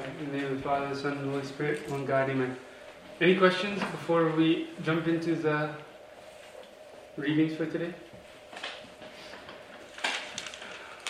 [0.00, 2.56] In the name of the Father, the Son, and the Holy Spirit, one God, Amen.
[3.20, 5.74] Any questions before we jump into the
[7.18, 7.92] readings for today?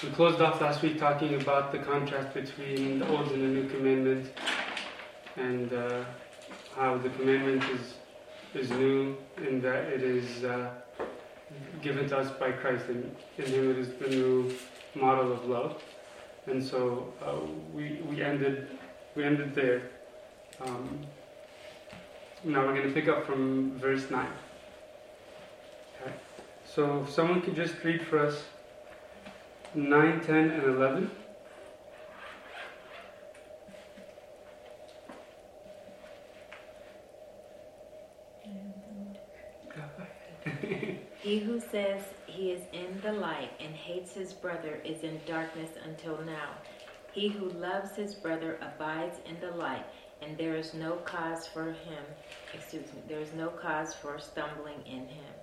[0.03, 3.69] We closed off last week talking about the contrast between the Old and the New
[3.69, 4.33] Commandment,
[5.37, 6.05] and uh,
[6.75, 7.95] how the commandment is
[8.61, 9.17] is new
[9.47, 10.69] in that it is uh,
[11.81, 14.53] given to us by Christ, and in Him it is the new
[14.97, 15.81] model of love.
[16.47, 17.37] And so uh,
[17.75, 18.69] we we ended
[19.15, 19.83] we ended there.
[20.61, 21.01] Um,
[22.45, 24.33] now we're going to pick up from verse nine.
[26.01, 26.13] Okay.
[26.65, 28.43] So if someone could just read for us
[29.75, 31.11] 9, 10, and 11.
[41.23, 45.71] He who says he is in the light and hates his brother is in darkness
[45.85, 46.51] until now.
[47.13, 49.85] He who loves his brother abides in the light,
[50.23, 52.05] and there is no cause for him,
[52.55, 55.35] excuse me, there is no cause for stumbling in him.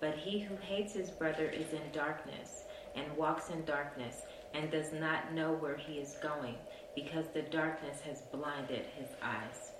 [0.00, 2.62] But he who hates his brother is in darkness
[2.94, 4.22] and walks in darkness
[4.54, 6.54] and does not know where he is going
[6.94, 9.72] because the darkness has blinded his eyes.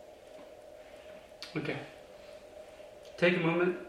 [1.56, 1.78] Okay.
[3.16, 3.87] Take a moment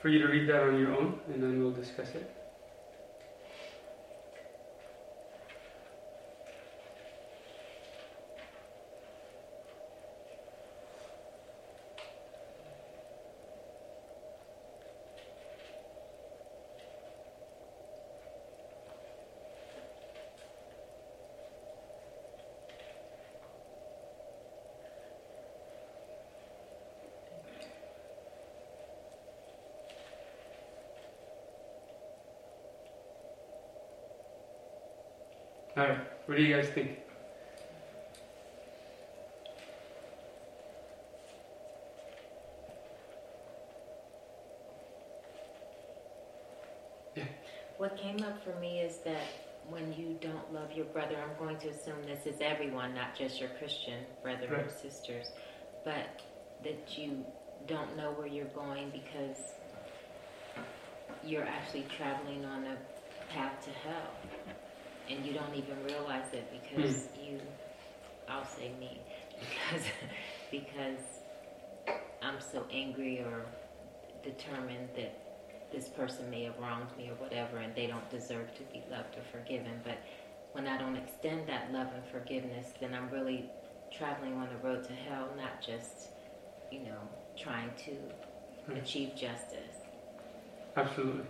[0.00, 2.35] for you to read that on your own, and then we'll discuss it.
[35.76, 35.98] All right.
[36.24, 36.98] What do you guys think?
[47.76, 49.20] What came up for me is that
[49.68, 53.38] when you don't love your brother, I'm going to assume this is everyone, not just
[53.38, 55.26] your Christian brother or sisters,
[55.84, 56.22] but
[56.64, 57.22] that you
[57.66, 59.52] don't know where you're going because
[61.22, 62.76] you're actually traveling on a
[63.30, 64.10] path to hell.
[65.08, 67.24] And you don't even realize it because hmm.
[67.24, 67.40] you,
[68.28, 68.98] I'll say me,
[69.38, 69.84] because,
[70.50, 71.00] because
[72.22, 73.44] I'm so angry or
[74.22, 75.22] determined that
[75.72, 79.16] this person may have wronged me or whatever, and they don't deserve to be loved
[79.16, 79.80] or forgiven.
[79.84, 79.98] But
[80.52, 83.50] when I don't extend that love and forgiveness, then I'm really
[83.96, 86.08] traveling on the road to hell, not just,
[86.72, 87.00] you know,
[87.36, 87.92] trying to
[88.68, 88.78] Right.
[88.78, 89.76] achieve justice.
[90.76, 91.24] Absolutely.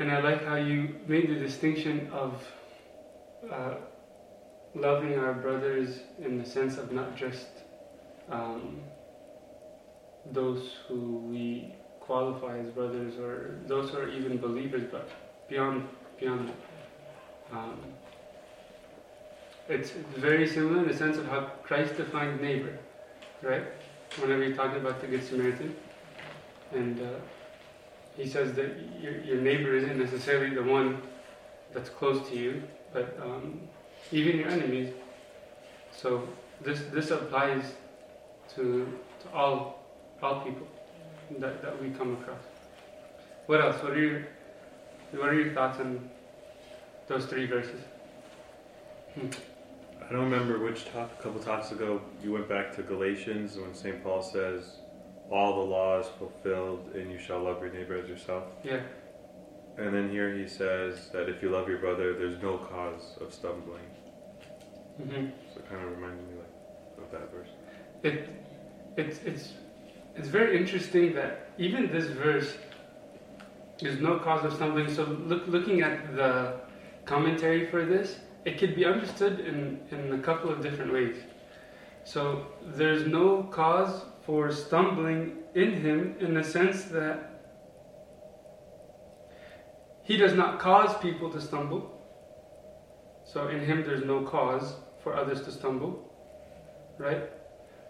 [0.00, 2.42] And I like how you made the distinction of
[3.52, 3.74] uh,
[4.74, 7.48] loving our brothers in the sense of not just
[8.30, 8.80] um,
[10.32, 15.06] those who we qualify as brothers or those who are even believers, but
[15.50, 15.86] beyond
[16.18, 17.58] beyond that.
[17.58, 17.78] Um,
[19.68, 22.78] it's very similar in the sense of how Christ defined neighbor,
[23.42, 23.64] right?
[24.18, 25.76] Whenever you're talking about the Good Samaritan,
[26.72, 27.20] and uh,
[28.16, 31.00] he says that your, your neighbor isn't necessarily the one
[31.72, 32.62] that's close to you,
[32.92, 33.60] but um,
[34.12, 34.92] even your enemies.
[35.92, 36.28] So
[36.60, 37.62] this this applies
[38.54, 39.84] to, to all
[40.22, 40.66] all people
[41.38, 42.42] that, that we come across.
[43.46, 43.82] What else?
[43.82, 44.26] What are your
[45.12, 46.08] what are your thoughts on
[47.06, 47.80] those three verses?
[49.16, 53.74] I don't remember which talk, a couple talks ago you went back to Galatians when
[53.74, 54.02] St.
[54.02, 54.78] Paul says,
[55.30, 58.44] All the law is fulfilled and you shall love your neighbor as yourself.
[58.64, 58.80] Yeah,
[59.78, 63.32] And then here he says that if you love your brother, there's no cause of
[63.32, 63.84] stumbling.
[65.00, 65.26] Mm-hmm.
[65.54, 67.48] So it kind of reminded me like of that verse.
[68.02, 68.28] it
[68.96, 69.52] it's it's
[70.16, 72.56] it's very interesting that even this verse
[73.80, 74.92] is no cause of stumbling.
[74.92, 76.60] So look, looking at the
[77.04, 81.16] commentary for this, it could be understood in, in a couple of different ways.
[82.04, 87.30] So there's no cause for stumbling in him in the sense that
[90.02, 91.96] he does not cause people to stumble.
[93.24, 96.12] So in him there's no cause for others to stumble,
[96.98, 97.30] right?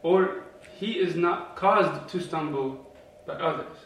[0.03, 0.45] Or
[0.79, 2.95] he is not caused to stumble
[3.27, 3.77] by others.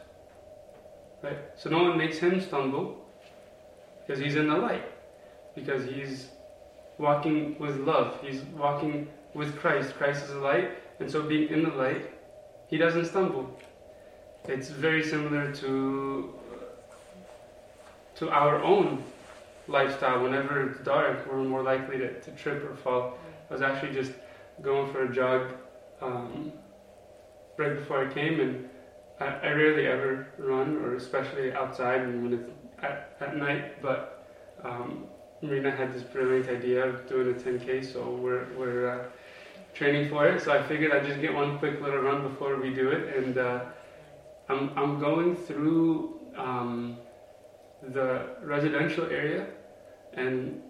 [1.22, 1.38] Right?
[1.56, 3.06] So no one makes him stumble
[4.06, 4.84] because he's in the light.
[5.54, 6.28] Because he's
[6.98, 8.18] walking with love.
[8.20, 9.94] He's walking with Christ.
[9.94, 10.70] Christ is the light,
[11.00, 12.10] and so being in the light,
[12.74, 13.48] he doesn't stumble.
[14.48, 16.34] It's very similar to
[18.16, 19.04] to our own
[19.68, 20.24] lifestyle.
[20.24, 23.16] Whenever it's dark, we're more likely to, to trip or fall.
[23.48, 24.10] I was actually just
[24.60, 25.52] going for a jog
[26.02, 26.52] um,
[27.56, 28.68] right before I came, and
[29.20, 32.50] I, I rarely ever run, or especially outside and when it's
[32.82, 33.80] at, at night.
[33.82, 34.26] But
[34.64, 35.04] um,
[35.42, 39.04] Marina had this brilliant idea of doing a 10k, so we're we're uh,
[39.74, 40.40] training for it.
[40.40, 43.38] So I figured I'd just get one quick little run before we do it, and
[43.38, 43.64] uh,
[44.48, 46.98] I'm I'm going through um,
[47.82, 49.46] the residential area,
[50.12, 50.62] and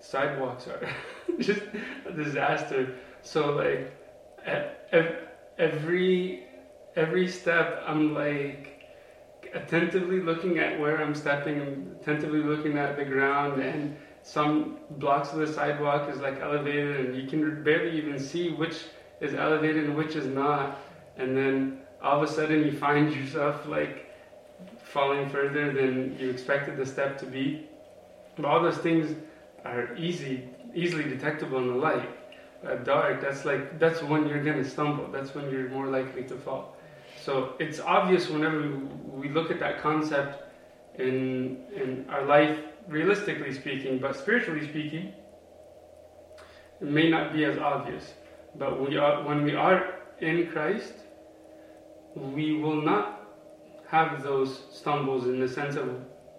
[0.00, 0.88] sidewalks are
[1.38, 1.62] just
[2.06, 2.94] a disaster.
[3.22, 3.92] So like
[5.58, 6.44] every
[6.96, 8.68] every step, I'm like
[9.54, 15.38] attentively looking at where I'm stepping, attentively looking at the ground, and some blocks of
[15.38, 18.84] the sidewalk is like elevated, and you can barely even see which
[19.20, 20.78] is elevated and which is not.
[21.16, 24.10] And then all of a sudden, you find yourself like
[24.82, 27.66] falling further than you expected the step to be.
[28.36, 29.14] But all those things
[29.64, 30.44] are easy,
[30.74, 32.08] easily detectable in the light.
[32.64, 35.08] At dark, that's like that's when you're gonna stumble.
[35.10, 36.76] That's when you're more likely to fall.
[37.20, 38.68] So it's obvious whenever
[39.12, 40.44] we look at that concept
[40.98, 42.58] in in our life,
[42.88, 45.12] realistically speaking, but spiritually speaking,
[46.80, 48.14] it may not be as obvious.
[48.56, 50.94] But we are when we are in Christ,
[52.14, 53.28] we will not
[53.88, 55.88] have those stumbles in the sense of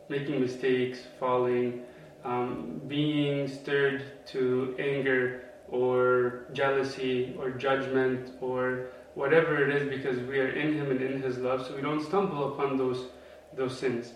[0.09, 1.81] making mistakes, falling,
[2.23, 10.39] um, being stirred to anger or jealousy or judgment or whatever it is because we
[10.39, 13.05] are in him and in his love so we don't stumble upon those
[13.55, 14.13] those sins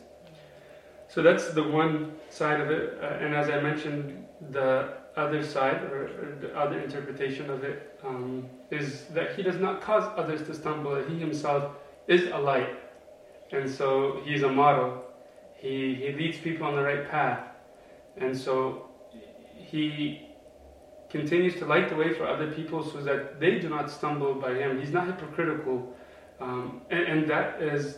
[1.08, 5.82] so that's the one side of it uh, and as i mentioned the other side
[5.92, 10.44] or, or the other interpretation of it um, is that he does not cause others
[10.44, 11.72] to stumble he himself
[12.08, 12.78] is a light
[13.52, 15.04] and so he's a model
[15.56, 17.42] he he leads people on the right path
[18.18, 18.90] and so
[19.56, 20.28] he
[21.10, 24.54] continues to light the way for other people so that they do not stumble by
[24.54, 24.80] him.
[24.80, 25.94] He's not hypocritical.
[26.40, 27.98] Um, and, and, that is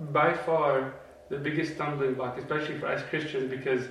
[0.00, 0.94] by far
[1.28, 3.84] the biggest stumbling block, especially for us Christians, because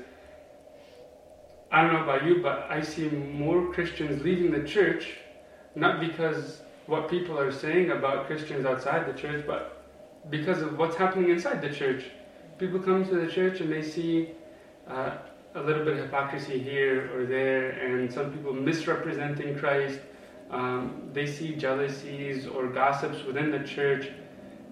[1.71, 5.17] I don't know about you, but I see more Christians leaving the church,
[5.75, 9.83] not because what people are saying about Christians outside the church, but
[10.29, 12.05] because of what's happening inside the church.
[12.57, 14.29] People come to the church and they see
[14.87, 15.17] uh,
[15.55, 19.99] a little bit of hypocrisy here or there, and some people misrepresenting Christ.
[20.49, 24.09] Um, they see jealousies or gossips within the church,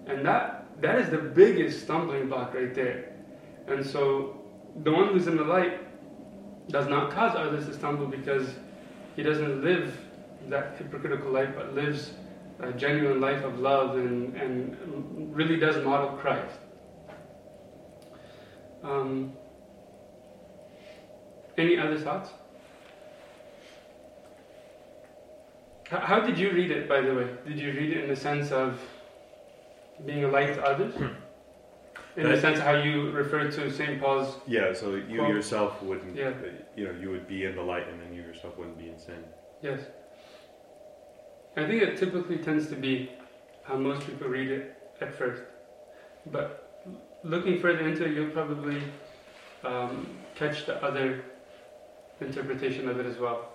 [0.06, 3.12] and that that is the biggest stumbling block right there.
[3.66, 4.42] And so,
[4.82, 5.80] the one who's in the light
[6.68, 8.48] does not cause others to stumble because
[9.14, 9.96] he doesn't live
[10.48, 12.10] that hypocritical life, but lives
[12.60, 16.58] a genuine life of love and, and really does model Christ.
[18.82, 19.32] Um,
[21.58, 22.30] any other thoughts?
[25.88, 27.28] How did you read it, by the way?
[27.46, 28.80] Did you read it in the sense of
[30.04, 30.94] being a light to others?
[30.94, 31.06] Hmm.
[32.16, 34.00] In that, the sense how you refer to St.
[34.00, 34.36] Paul's.
[34.46, 35.28] Yeah, so you quote?
[35.28, 36.32] yourself wouldn't, yeah.
[36.74, 38.98] you know, you would be in the light and then you yourself wouldn't be in
[38.98, 39.22] sin.
[39.62, 39.80] Yes.
[41.56, 43.10] I think it typically tends to be
[43.64, 45.42] how most people read it at first.
[46.26, 46.84] But
[47.22, 48.82] looking further into it, you'll probably
[49.64, 51.22] um, catch the other
[52.20, 53.50] interpretation of it as well.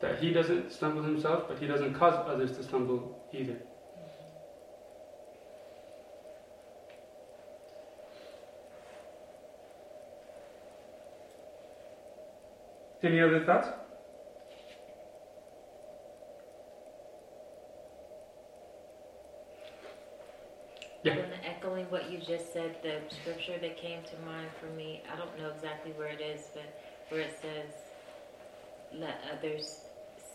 [0.00, 3.56] That he doesn't stumble himself, but he doesn't cause others to stumble either.
[13.04, 13.68] Any other thoughts?
[21.02, 21.16] Yeah.
[21.16, 25.16] When echoing what you just said, the scripture that came to mind for me, I
[25.16, 26.80] don't know exactly where it is, but
[27.10, 27.70] where it says,
[28.94, 29.82] let others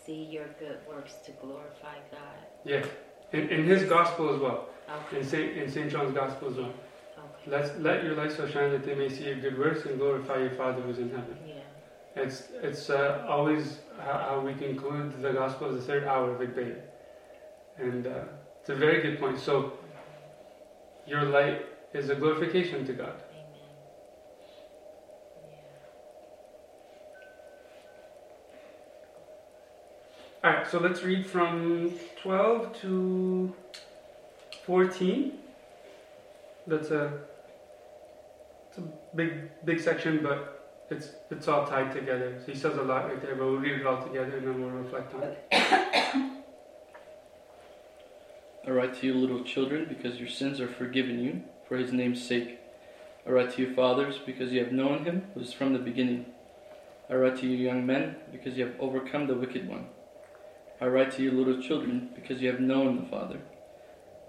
[0.06, 2.38] see your good works to glorify God.
[2.64, 2.86] Yeah,
[3.32, 4.68] in, in his gospel as well.
[5.08, 5.18] Okay.
[5.18, 6.72] In Saint in Saint John's gospel as well.
[7.18, 7.50] Okay.
[7.50, 10.38] Let let your light so shine that they may see your good works and glorify
[10.38, 11.36] your Father who's in heaven.
[11.46, 11.49] Yeah.
[12.16, 16.76] It's it's uh, always how, we conclude the gospel as the third hour of Big
[17.78, 18.24] and uh,
[18.60, 19.38] it's a very good point.
[19.38, 19.72] So
[21.06, 23.14] your light is a glorification to God.
[30.42, 33.54] All right, so let's read from 12 to
[34.64, 35.32] 14.
[36.66, 37.12] That's a,
[38.68, 38.82] it's a
[39.14, 40.59] big, big section, but
[40.90, 42.40] it's, it's all tied together.
[42.44, 44.60] So he says a lot right there, but we'll read it all together and then
[44.60, 45.46] we'll reflect on it.
[48.66, 52.26] I write to you, little children, because your sins are forgiven you for his name's
[52.26, 52.58] sake.
[53.26, 56.26] I write to you, fathers, because you have known him who is from the beginning.
[57.08, 59.86] I write to you, young men, because you have overcome the wicked one.
[60.80, 63.40] I write to you, little children, because you have known the Father.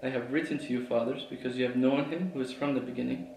[0.02, 2.80] I have written to you, fathers, because you have known him who is from the
[2.80, 3.28] beginning.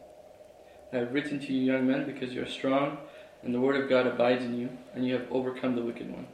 [0.91, 2.98] I have written to you, young men, because you are strong,
[3.44, 6.27] and the word of God abides in you, and you have overcome the wicked one.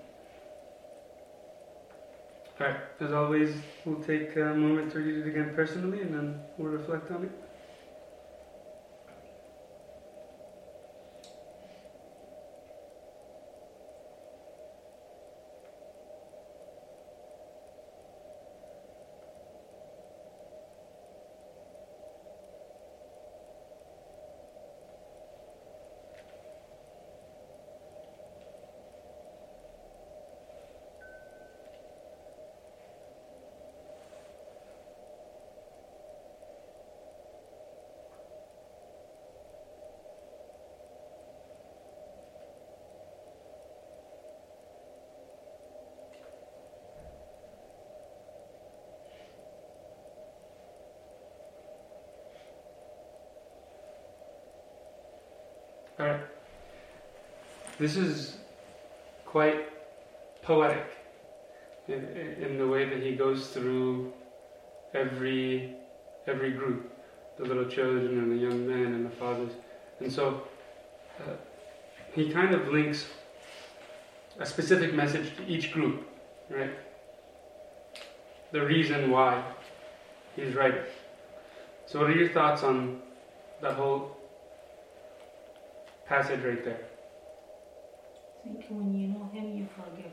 [2.60, 3.56] Alright, as always,
[3.86, 7.32] we'll take a moment to read it again personally and then we'll reflect on it.
[56.02, 56.22] Alright.
[57.78, 58.38] This is
[59.24, 59.70] quite
[60.42, 60.88] poetic
[61.88, 62.04] in,
[62.42, 64.12] in the way that he goes through
[64.96, 65.76] every
[66.26, 66.92] every group
[67.38, 69.52] the little children and the young men and the fathers.
[70.00, 70.42] And so
[71.20, 71.34] uh,
[72.16, 73.06] he kind of links
[74.40, 76.10] a specific message to each group,
[76.50, 76.74] right?
[78.52, 79.44] The reason why
[80.36, 80.82] he's writing.
[81.86, 83.02] So, what are your thoughts on
[83.62, 84.18] that whole
[86.12, 86.82] passage right there?
[88.44, 90.12] I think when you know him, you forgive.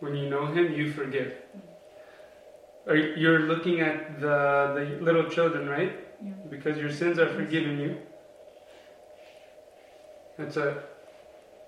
[0.00, 1.32] When you know him, you forgive.
[2.86, 4.36] Are you- You're looking at the,
[4.76, 5.92] the little children, right?
[6.24, 6.32] Yeah.
[6.54, 7.92] Because your sins are forgiven you.
[10.38, 10.68] It's a,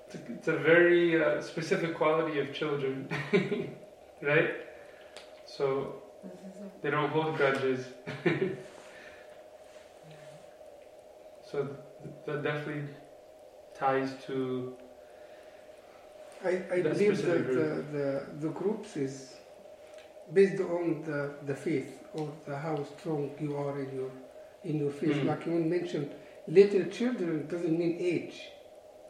[0.07, 3.09] it's a, it's a very uh, specific quality of children,
[4.33, 4.51] right?
[5.57, 5.67] So
[6.25, 7.81] This is a- they don't hold grudges.
[11.51, 12.85] so th- that definitely
[13.81, 14.75] ties to
[16.45, 19.35] I, I believe that the, the, the groups is
[20.33, 24.11] based on the, the faith or the how strong you are in your
[24.65, 25.17] in your faith.
[25.17, 25.27] Mm.
[25.27, 26.11] Like you mentioned,
[26.49, 28.49] little children doesn't mean age,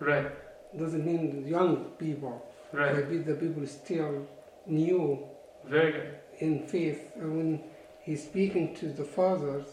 [0.00, 0.30] right,
[0.76, 2.44] doesn't mean young people.
[2.72, 4.26] right, Maybe the people still
[4.66, 5.18] new
[5.64, 6.14] very good.
[6.38, 7.00] in faith.
[7.16, 7.62] And when
[8.02, 9.66] he's speaking to the fathers,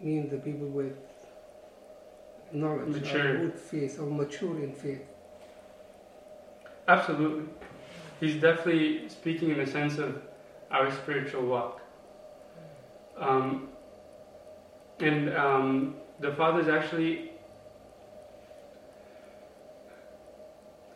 [0.00, 0.96] mean the people with
[2.56, 3.30] knowledge Mature.
[3.30, 5.02] or good faith or mature in faith.
[6.88, 7.44] Absolutely.
[8.20, 10.22] He's definitely speaking in the sense of
[10.70, 11.80] our spiritual walk.
[13.18, 13.68] Um,
[15.00, 17.32] and um, the fathers actually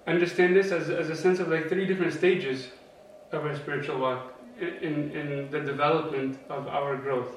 [0.07, 2.69] understand this as, as a sense of like three different stages
[3.33, 7.37] of our spiritual walk in, in the development of our growth.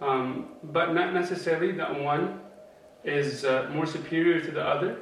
[0.00, 2.40] Um, but not necessarily that one
[3.04, 4.98] is uh, more superior to the other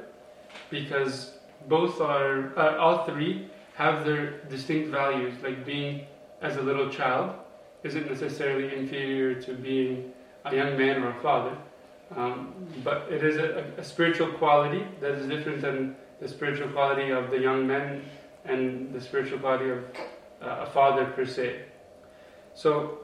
[0.69, 1.33] because
[1.67, 6.05] both are uh, all three have their distinct values like being
[6.41, 7.35] as a little child
[7.83, 10.11] isn't necessarily inferior to being
[10.45, 11.57] a young man or a father
[12.15, 17.11] um, but it is a, a spiritual quality that is different than the spiritual quality
[17.11, 18.03] of the young men
[18.45, 19.83] and the spiritual quality of
[20.41, 21.63] uh, a father per se.
[22.53, 22.99] So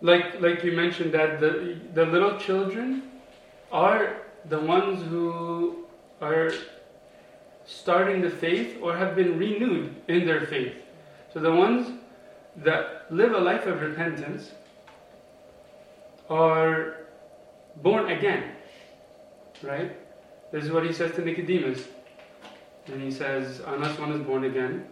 [0.00, 3.09] like like you mentioned that the the little children
[3.70, 5.84] are the ones who
[6.20, 6.52] are
[7.66, 10.74] starting the faith or have been renewed in their faith.
[11.32, 12.00] So the ones
[12.56, 14.50] that live a life of repentance
[16.28, 17.06] are
[17.76, 18.52] born again.
[19.62, 19.96] Right?
[20.52, 21.86] This is what he says to Nicodemus.
[22.86, 24.86] And he says, Unless one is born again,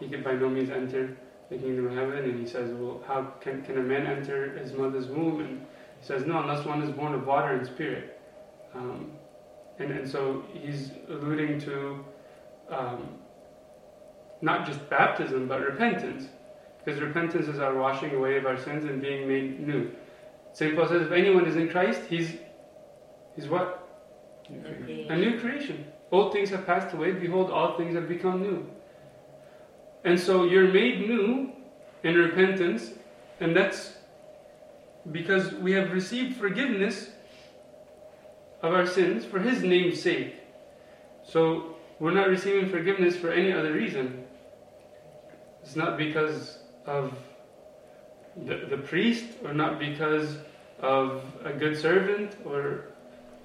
[0.00, 1.16] he can by no means enter
[1.48, 2.24] the kingdom of heaven.
[2.24, 5.40] And he says, Well, how can, can a man enter his mother's womb?
[5.40, 5.60] And
[6.00, 8.15] he says, No, unless one is born of water and spirit.
[8.76, 9.10] Um,
[9.78, 12.04] and, and so he's alluding to
[12.70, 13.08] um,
[14.42, 16.28] not just baptism, but repentance.
[16.84, 19.90] Because repentance is our washing away of our sins and being made new.
[20.52, 20.76] St.
[20.76, 22.36] Paul says if anyone is in Christ, he's,
[23.34, 23.88] he's what?
[24.48, 25.10] Indeed.
[25.10, 25.84] A new creation.
[26.12, 28.70] Old things have passed away, behold, all things have become new.
[30.04, 31.50] And so you're made new
[32.04, 32.92] in repentance,
[33.40, 33.94] and that's
[35.10, 37.10] because we have received forgiveness
[38.66, 40.34] of our sins for His name's sake.
[41.24, 44.24] So we're not receiving forgiveness for any other reason.
[45.62, 47.14] It's not because of
[48.36, 50.38] the, the priest, or not because
[50.80, 52.84] of a good servant or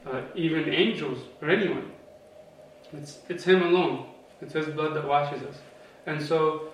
[0.06, 1.92] uh, even angels or anyone.
[2.94, 4.08] It's, it's Him alone.
[4.42, 5.56] It's His blood that washes us.
[6.06, 6.74] And so,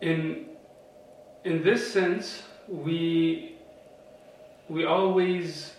[0.00, 0.46] in,
[1.44, 3.56] in this sense, we,
[4.68, 5.72] we always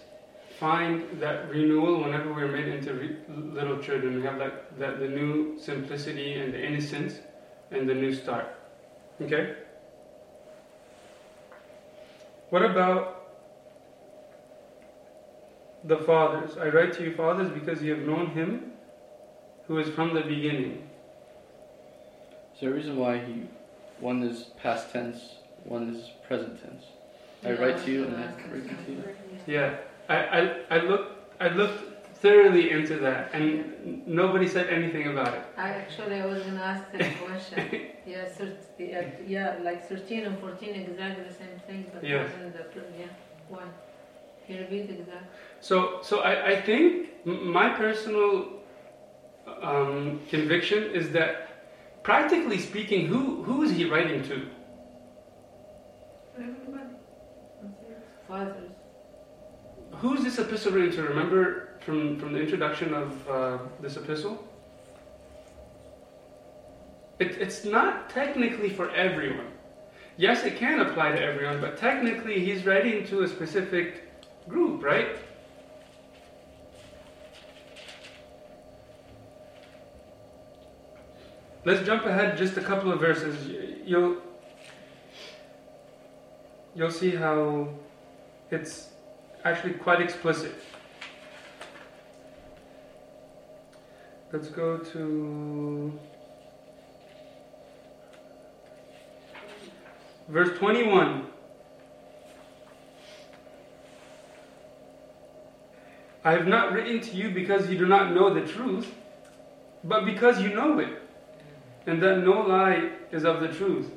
[0.62, 4.18] find that renewal whenever we're made into re- little children.
[4.18, 7.15] We have that, that the new simplicity and the innocence
[7.72, 8.48] and the new start.
[9.20, 9.56] Okay?
[12.51, 13.34] What about
[15.84, 16.58] the fathers?
[16.58, 18.74] I write to you, fathers, because you have known him
[19.65, 20.88] who is from the beginning.
[22.53, 23.48] Is there a reason why he
[24.00, 26.84] one is past tense, one is present tense?
[27.44, 29.03] I write to you and I written to you.
[29.48, 29.77] Yeah,
[30.12, 30.41] I, I,
[30.75, 31.82] I looked I looked
[32.22, 35.44] thoroughly into that, and nobody said anything about it.
[35.58, 37.58] I actually I was gonna ask that question.
[38.06, 38.27] yeah,
[38.77, 42.24] yeah, yeah, like 13 and 14 exactly the same thing, but Yeah.
[42.24, 42.65] wasn't the
[43.00, 43.08] yeah.
[43.50, 43.63] Why?
[44.46, 45.27] Can you repeat exactly?
[45.62, 48.48] So, so I, I think my personal
[49.62, 51.34] um, conviction is that,
[52.03, 54.36] practically speaking, who who is he writing to?
[56.38, 56.96] Everybody.
[58.27, 58.71] Fathers.
[60.01, 61.03] Who's this epistle written to?
[61.03, 64.43] Remember from from the introduction of uh, this epistle.
[67.20, 69.51] It, it's not technically for everyone.
[70.17, 74.10] Yes, it can apply to everyone, but technically he's writing to a specific
[74.50, 75.17] group, right?
[81.63, 83.36] Let's jump ahead just a couple of verses.
[83.86, 84.17] You'll
[86.74, 87.70] you'll see how
[88.50, 88.90] it's
[89.43, 90.55] actually quite explicit.
[94.31, 96.00] Let's go to
[100.29, 101.27] verse 21.
[106.24, 108.93] I have not written to you because you do not know the truth,
[109.83, 111.01] but because you know it,
[111.88, 113.91] and that no lie is of the truth.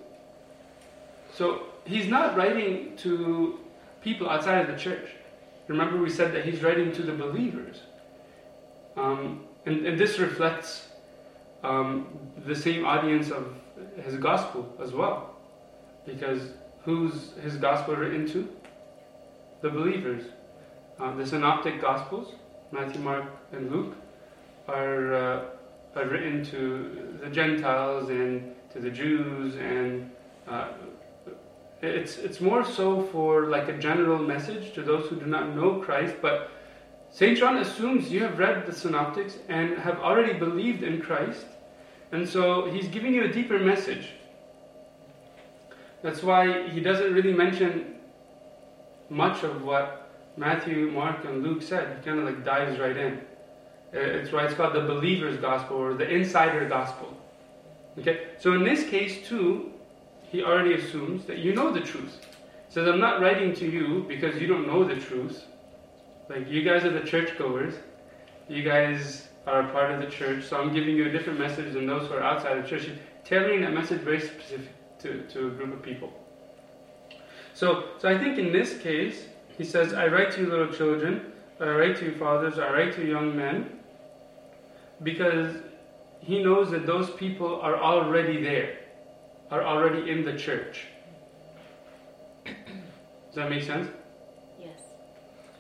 [1.35, 3.61] So he's not writing to
[4.01, 5.11] people outside of the church.
[5.67, 7.81] Remember, we said that he's writing to the believers.
[8.97, 10.89] Um, and, and this reflects
[11.63, 12.07] um,
[12.47, 13.55] the same audience of
[14.05, 15.37] his gospel as well.
[16.07, 16.43] Because
[16.83, 18.49] who's his gospel written to?
[19.63, 20.25] The believers.
[21.01, 22.35] Uh, the synoptic gospels,
[22.71, 23.95] Matthew, Mark, and Luke,
[24.69, 25.45] are, uh,
[25.97, 30.11] are written to the Gentiles and to the Jews and
[30.47, 30.69] uh,
[31.85, 35.81] it's it's more so for like a general message to those who do not know
[35.81, 36.51] Christ, but
[37.11, 37.39] St.
[37.39, 41.47] John assumes you have read the synoptics and have already believed in Christ,
[42.13, 44.11] and so he's giving you a deeper message.
[46.03, 47.95] That's why he doesn't really mention
[49.09, 51.97] much of what Matthew, Mark, and Luke said.
[51.97, 53.19] He kind of like dives right in.
[53.95, 57.17] Uh, It's why it's called the believer's gospel or the insider gospel.
[57.99, 59.73] Okay, so in this case too,
[60.35, 62.19] he already assumes that you know the truth.
[62.67, 65.45] He says, I'm not writing to you because you don't know the truth.
[66.29, 67.75] Like, you guys are the churchgoers.
[68.49, 71.75] You guys are a part of the church, so I'm giving you a different message
[71.75, 72.89] than those who are outside the church.
[73.25, 76.13] Tailoring that message very specific to, to a group of people.
[77.53, 81.33] So, so I think in this case, he says, I write to you little children,
[81.61, 83.79] I write to you fathers, I write to you young men,
[85.05, 85.59] because
[86.19, 88.79] he knows that those people are already there
[89.51, 90.87] are already in the church.
[92.45, 93.89] Does that make sense?
[94.61, 94.81] Yes.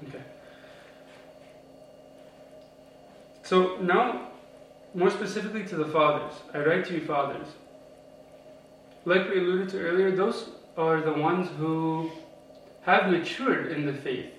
[0.08, 0.22] Okay.
[3.42, 4.28] So now,
[4.94, 7.48] more specifically to the fathers, I write to you, fathers.
[9.04, 12.10] Like we alluded to earlier, those are the ones who
[12.82, 14.30] have matured in the faith.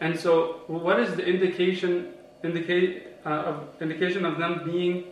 [0.00, 2.12] And so, what is the indication
[2.44, 5.04] indicate uh, of indication of them being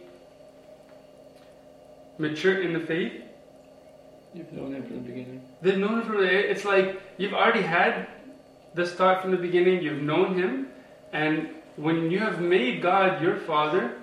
[2.20, 3.12] mature in the faith?
[4.34, 5.42] You've known him from the beginning.
[5.62, 6.50] They've known him from the.
[6.50, 8.06] It's like you've already had
[8.74, 9.82] the start from the beginning.
[9.82, 10.68] You've known him,
[11.12, 13.94] and when you have made God your father,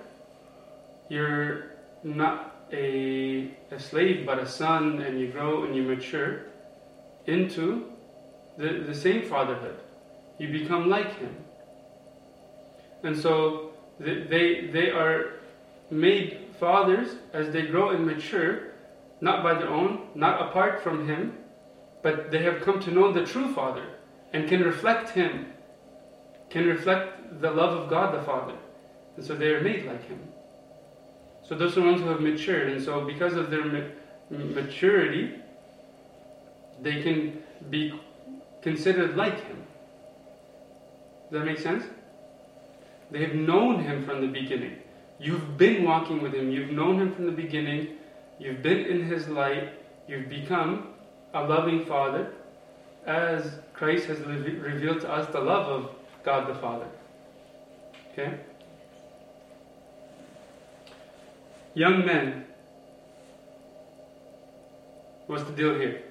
[1.08, 6.42] you're not a a slave but a son, and you grow and you mature
[7.26, 7.90] into
[8.58, 9.78] the the same fatherhood.
[10.38, 11.34] You become like him,
[13.02, 15.40] and so they they, they are
[15.90, 18.72] made fathers as they grow and mature
[19.20, 21.36] not by their own, not apart from Him,
[22.02, 23.84] but they have come to know the true Father
[24.32, 25.46] and can reflect Him,
[26.50, 28.54] can reflect the love of God the Father.
[29.16, 30.20] And so they are made like Him.
[31.48, 32.68] So those are ones who have matured.
[32.70, 33.88] And so because of their ma-
[34.30, 35.34] maturity,
[36.82, 37.98] they can be
[38.62, 39.56] considered like him.
[41.30, 41.84] Does that make sense?
[43.10, 44.76] They have known him from the beginning.
[45.20, 46.50] You've been walking with him.
[46.50, 47.96] You've known him from the beginning.
[48.38, 49.70] You've been in his light.
[50.06, 50.94] You've become
[51.34, 52.32] a loving father
[53.06, 55.90] as Christ has re- revealed to us the love of
[56.22, 56.86] God the Father.
[58.12, 58.38] Okay?
[61.74, 62.44] Young men,
[65.26, 66.02] what's the deal here?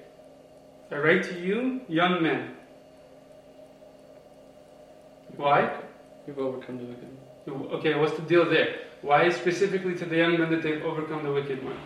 [0.90, 2.56] I write to you, young men.
[5.36, 5.78] Why?
[6.26, 7.74] You've overcome the wicked.
[7.74, 8.87] Okay, what's the deal there?
[9.02, 11.76] Why specifically to the young men that they've overcome the wicked one?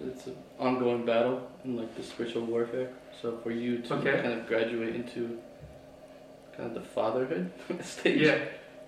[0.00, 2.90] It's an ongoing battle in like the spiritual warfare.
[3.20, 4.22] So for you to Okay.
[4.22, 5.38] kind of graduate into
[6.56, 7.50] kind of the fatherhood
[7.82, 8.38] stage, Yeah,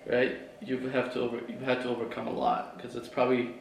[0.05, 0.37] right?
[0.61, 3.55] You have to over you've had to overcome a lot because it's probably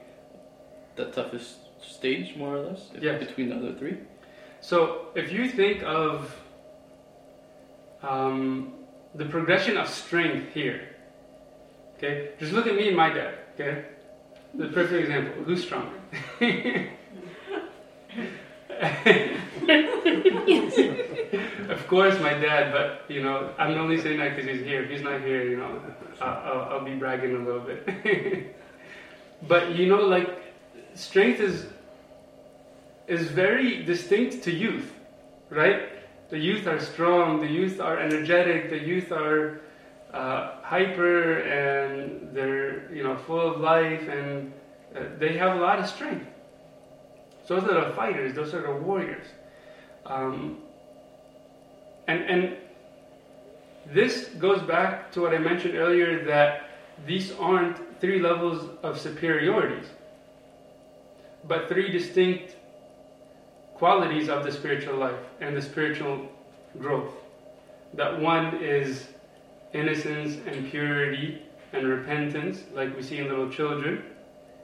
[0.96, 3.18] the toughest stage, more or less, if- Yes.
[3.26, 3.96] between the other three.
[4.60, 6.32] So if you think of
[8.02, 8.74] um,
[9.14, 10.88] the progression of strength here,
[11.96, 13.84] okay, just look at me and my dad, okay?
[14.54, 15.44] The perfect example.
[15.44, 15.96] Who's stronger?
[21.68, 24.82] of course, my dad, but you know, I'm only saying that because he's here.
[24.84, 25.80] If he's not here, you know,
[26.20, 28.56] I'll, I'll, I'll be bragging a little bit.
[29.48, 30.42] but you know, like,
[30.94, 31.66] strength is
[33.06, 34.92] is very distinct to youth,
[35.50, 35.88] right?
[36.30, 39.60] The youth are strong, the youth are energetic, the youth are
[40.12, 44.52] uh, hyper, and they're you know full of life, and
[44.96, 46.26] uh, they have a lot of strength.
[47.44, 48.34] So those are the fighters.
[48.34, 49.26] Those are the warriors.
[50.06, 50.58] Um,
[52.06, 52.56] and and
[53.92, 56.70] this goes back to what I mentioned earlier that
[57.04, 59.88] these aren't three levels of superiorities,
[61.48, 62.54] but three distinct
[63.74, 66.28] qualities of the spiritual life and the spiritual
[66.78, 67.14] growth.
[67.94, 69.08] That one is
[69.72, 74.04] innocence and purity and repentance, like we see in little children.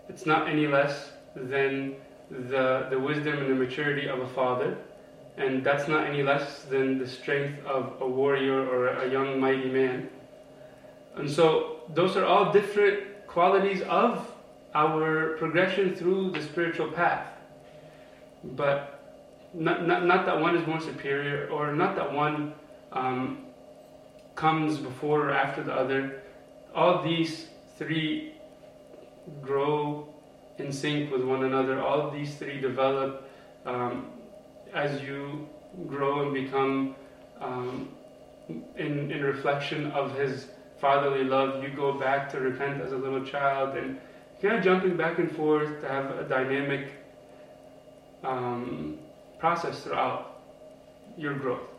[0.09, 1.97] It's not any less than
[2.31, 4.77] the, the wisdom and the maturity of a father,
[5.37, 9.69] and that's not any less than the strength of a warrior or a young mighty
[9.69, 10.09] man.
[11.14, 14.31] And so, those are all different qualities of
[14.75, 17.27] our progression through the spiritual path.
[18.45, 18.97] But
[19.55, 22.55] not, not, not that one is more superior, or not that one
[22.92, 23.46] um,
[24.37, 26.22] comes before or after the other.
[26.75, 27.46] All these
[27.79, 28.35] three
[29.42, 30.09] grow
[30.59, 31.81] in sync with one another.
[31.81, 33.29] All these three develop
[33.64, 34.07] um,
[34.75, 35.49] as you
[35.87, 36.94] grow and become
[37.40, 37.88] um,
[38.49, 40.46] in, in reflection of His
[40.81, 41.62] fatherly love.
[41.62, 43.99] You go back to repent as a little child and
[44.40, 46.88] kind of jumping back and forth to have a dynamic
[48.22, 48.99] um,
[49.38, 50.42] process throughout
[51.16, 51.76] your growth.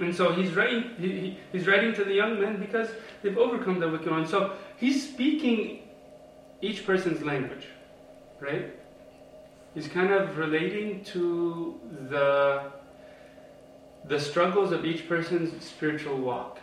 [0.00, 2.88] And so he's writing, he, he- he's writing to the young men because
[3.22, 4.26] they've overcome the wicked one.
[4.26, 5.82] So he's speaking
[6.60, 7.66] each person's language,
[8.40, 8.72] right?
[9.74, 11.78] He's kind of relating to
[12.10, 12.62] the
[14.04, 16.58] the struggles of each person's spiritual walk.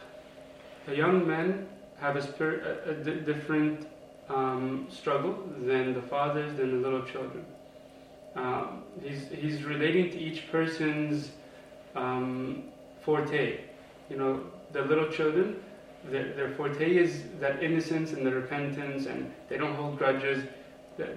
[0.86, 2.20] The young men have a,
[2.86, 3.88] a, a different
[4.28, 7.46] um, struggle than the fathers, than the little children.
[8.36, 11.32] Um, he's, he's relating to each person's
[11.96, 12.64] um,
[13.10, 13.60] forte.
[14.10, 15.56] You know, the little children,
[16.12, 20.44] their, their forte is that innocence and the repentance, and they don't hold grudges.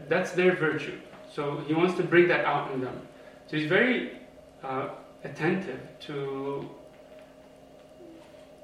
[0.08, 0.98] That's their virtue.
[1.34, 2.98] So he wants to bring that out in them.
[3.46, 4.12] So he's very
[4.62, 4.88] uh,
[5.24, 6.68] attentive to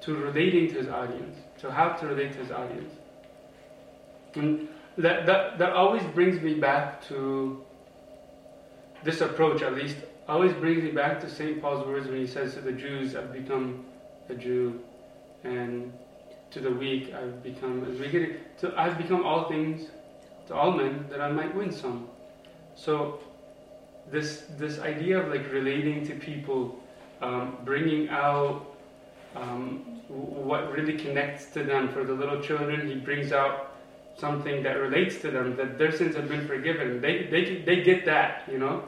[0.01, 2.93] to relating to his audience, to how to relate to his audience.
[4.35, 7.61] And that, that, that always brings me back to
[9.03, 9.97] this approach, at least,
[10.29, 11.61] always brings me back to St.
[11.61, 13.85] Paul's words when he says to the Jews, I've become
[14.29, 14.79] a Jew,
[15.43, 15.91] and
[16.51, 18.57] to the weak, I've become as weak.
[18.59, 19.87] To, I've become all things
[20.47, 22.07] to all men that I might win some.
[22.75, 23.19] So,
[24.11, 26.79] this this idea of like relating to people,
[27.21, 28.65] um, bringing out
[29.35, 31.89] um, what really connects to them.
[31.89, 33.75] For the little children, he brings out
[34.17, 37.01] something that relates to them, that their sins have been forgiven.
[37.01, 38.83] They they they get that, you know.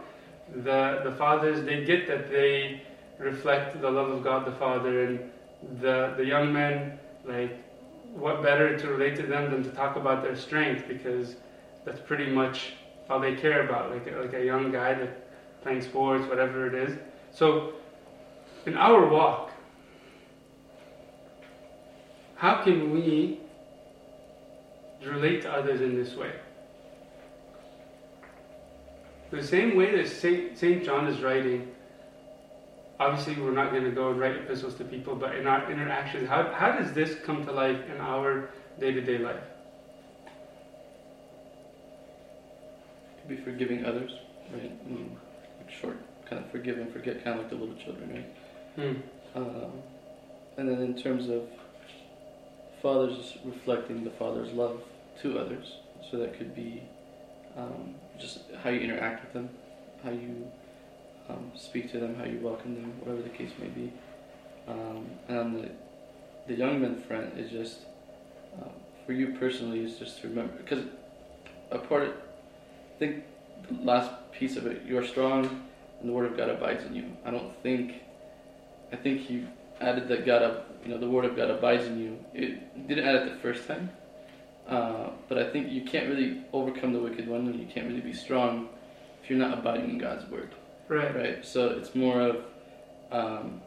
[0.55, 2.81] The the fathers they get that they
[3.17, 5.19] reflect the love of God the Father, and
[5.81, 7.57] the the young men like
[8.13, 11.35] what better to relate to them than to talk about their strength because
[11.85, 12.73] that's pretty much
[13.09, 16.97] all they care about, like like a young guy that playing sports, whatever it is.
[17.31, 17.73] So,
[18.65, 19.51] in our walk,
[22.35, 23.39] how can we
[25.05, 26.33] relate to others in this way?
[29.31, 31.71] The same way that Saint, Saint John is writing,
[32.99, 36.27] obviously we're not going to go and write epistles to people, but in our interactions,
[36.27, 39.43] how, how does this come to life in our day to day life?
[43.21, 44.11] To be forgiving others,
[44.53, 44.71] right?
[44.89, 45.97] I short,
[46.29, 48.95] kind of forgive and forget, kind of like the little children, right?
[49.33, 49.39] Hmm.
[49.39, 49.71] Um,
[50.57, 51.43] and then in terms of
[52.81, 54.81] fathers reflecting the father's love
[55.21, 55.77] to others,
[56.09, 56.83] so that could be
[57.55, 59.49] um, just how you interact with them,
[60.03, 60.47] how you
[61.29, 63.91] um, speak to them, how you welcome them, whatever the case may be.
[64.67, 65.69] Um, and on the
[66.47, 67.79] the young men front is just
[68.59, 68.69] uh,
[69.05, 70.83] for you personally is just to remember because
[71.71, 73.23] a part of, I think
[73.69, 75.45] the last piece of it you are strong
[75.99, 77.05] and the word of God abides in you.
[77.25, 78.01] I don't think
[78.91, 79.47] I think you
[79.79, 82.19] added that God you know the word of God abides in you.
[82.33, 83.89] It didn't add it the first time,
[84.67, 88.01] uh, but I think you can't really overcome the wicked one and you can't really
[88.01, 88.69] be strong
[89.23, 90.49] if you're not abiding in God's word
[90.87, 91.15] Right.
[91.15, 91.45] right?
[91.45, 92.37] So it's more of,
[93.11, 93.61] um,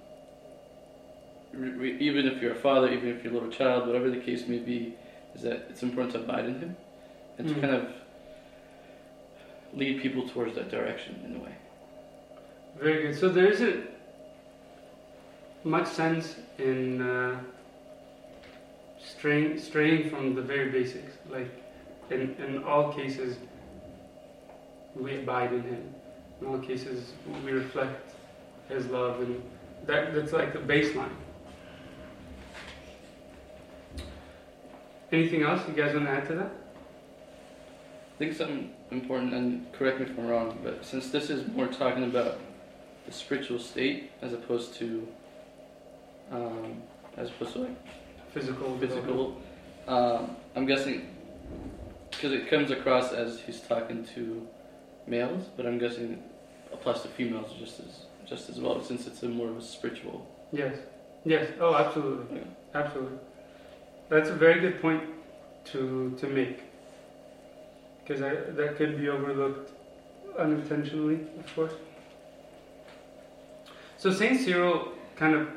[1.53, 4.47] re- even if you're a father, even if you're a little child, whatever the case
[4.47, 4.95] may be,
[5.35, 6.77] is that it's important to abide in Him
[7.39, 7.61] and to Mm.
[7.61, 7.89] kind of
[9.73, 11.55] lead people towards that direction in a way.
[12.79, 13.17] Very good.
[13.19, 13.87] So there isn't
[15.65, 17.41] much sense in uh,
[19.05, 21.13] straying, straying from the very basics.
[21.31, 21.51] Like
[22.11, 23.37] in, in all cases,
[24.95, 25.95] we abide in Him.
[26.41, 27.13] In all cases,
[27.45, 28.15] we reflect
[28.69, 29.43] His love, and
[29.87, 31.11] that, that's like the baseline.
[35.13, 36.51] Anything else you guys want to add to that?
[38.15, 41.67] I think something important, and correct me if I'm wrong, but since this is more
[41.67, 42.39] talking about
[43.07, 45.07] the spiritual state as opposed to,
[46.33, 46.83] um,
[47.17, 47.77] as opposed to like
[48.35, 49.41] Physical, physical.
[49.87, 51.09] Um, I'm guessing
[52.11, 54.47] because it comes across as he's talking to
[55.07, 56.21] males, but I'm guessing
[56.73, 60.27] applies to females just as just as well, since it's a more of a spiritual.
[60.51, 60.77] Yes.
[61.25, 61.49] Yes.
[61.61, 62.39] Oh, absolutely.
[62.39, 62.81] Yeah.
[62.83, 63.19] Absolutely.
[64.09, 65.05] That's a very good point
[65.67, 66.61] to to make.
[68.03, 69.71] Because that could be overlooked
[70.39, 71.73] unintentionally, of course.
[73.97, 75.49] So Saint Cyril kind of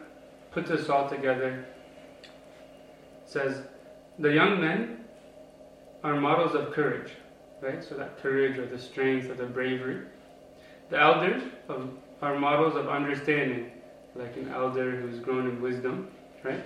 [0.51, 1.65] put this all together.
[3.37, 3.61] Says
[4.17, 5.05] the young men
[6.03, 7.11] are models of courage,
[7.61, 7.83] right?
[7.83, 10.07] So that courage or the strength or the bravery.
[10.89, 11.91] The elders of,
[12.23, 13.69] are models of understanding,
[14.15, 16.07] like an elder who's grown in wisdom,
[16.43, 16.63] right?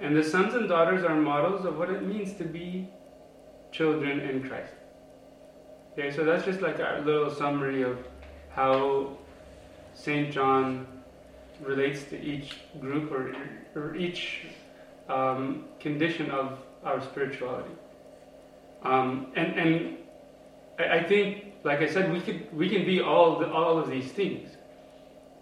[0.00, 2.88] And the sons and daughters are models of what it means to be
[3.72, 4.72] children in Christ.
[5.94, 7.98] Okay, so that's just like a little summary of
[8.50, 9.18] how
[9.94, 10.32] St.
[10.32, 10.86] John
[11.60, 13.34] relates to each group or,
[13.74, 14.46] or each
[15.10, 17.74] um, condition of our spirituality.
[18.82, 19.96] Um, and and
[20.78, 23.90] I, I think, like I said, we could we can be all the, all of
[23.90, 24.56] these things.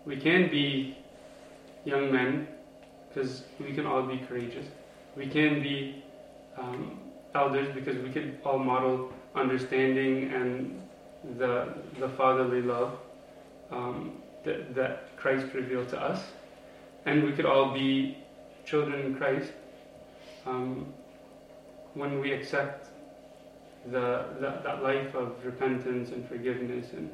[0.04, 0.96] We can be
[1.84, 2.48] young men
[3.08, 4.66] because we can all be courageous.
[5.16, 6.02] We can be
[6.56, 6.98] um,
[7.34, 10.80] elders because we could all model understanding and
[11.38, 12.98] the the fatherly love
[13.70, 14.12] um,
[14.44, 16.20] that, that Christ revealed to us,
[17.06, 18.16] and we could all be
[18.64, 19.52] children in Christ
[20.48, 20.92] um,
[21.94, 22.88] when we accept
[23.86, 27.10] the, that that life of repentance and forgiveness and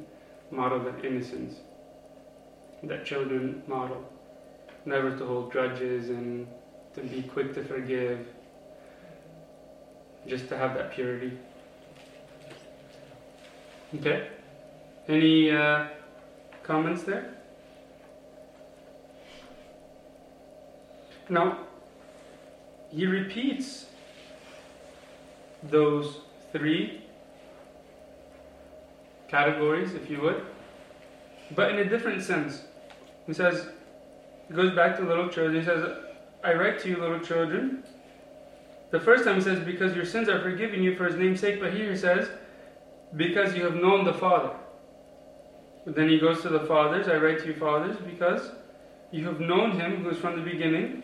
[0.51, 1.55] model that innocence
[2.83, 4.03] that children model,
[4.85, 6.47] never to hold grudges and
[6.93, 8.27] to be quick to forgive,
[10.27, 11.37] just to have that purity.
[13.95, 14.29] Okay.
[15.07, 15.87] Any uh,
[16.63, 17.35] comments there?
[21.29, 21.64] Now,
[22.91, 23.85] he repeats
[25.63, 26.19] those
[26.51, 27.01] three
[29.27, 30.45] categories, if you would,
[31.55, 32.63] but in a different sense.
[33.27, 33.67] He says,
[34.47, 35.55] he goes back to little children.
[35.55, 35.97] He says,
[36.43, 37.83] I write to you, little children.
[38.91, 41.59] The first time he says, because your sins are forgiven you for his name's sake,
[41.59, 42.29] but here he says,
[43.15, 44.55] because you have known the Father.
[45.85, 48.51] But then he goes to the fathers, I write to you, fathers, because
[49.11, 51.03] you have known him who is from the beginning.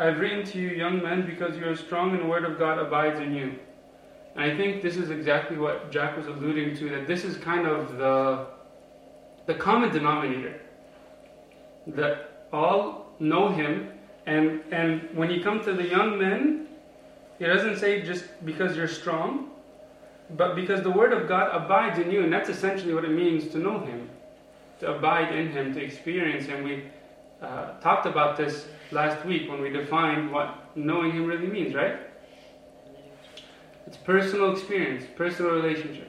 [0.00, 2.58] I have written to you, young men, because you are strong and the word of
[2.58, 3.58] God abides in you.
[4.34, 7.66] And I think this is exactly what Jack was alluding to, that this is kind
[7.66, 8.46] of the,
[9.44, 10.58] the common denominator.
[11.86, 13.90] That all know him,
[14.24, 16.66] and, and when you come to the young men,
[17.38, 19.50] it doesn't say just because you're strong,
[20.30, 23.52] but because the Word of God abides in you, and that's essentially what it means
[23.52, 24.08] to know Him,
[24.78, 26.64] to abide in Him, to experience Him.
[26.64, 26.84] We
[27.42, 31.96] uh, talked about this last week when we defined what knowing Him really means, right?
[33.86, 36.06] It's personal experience, personal relationship.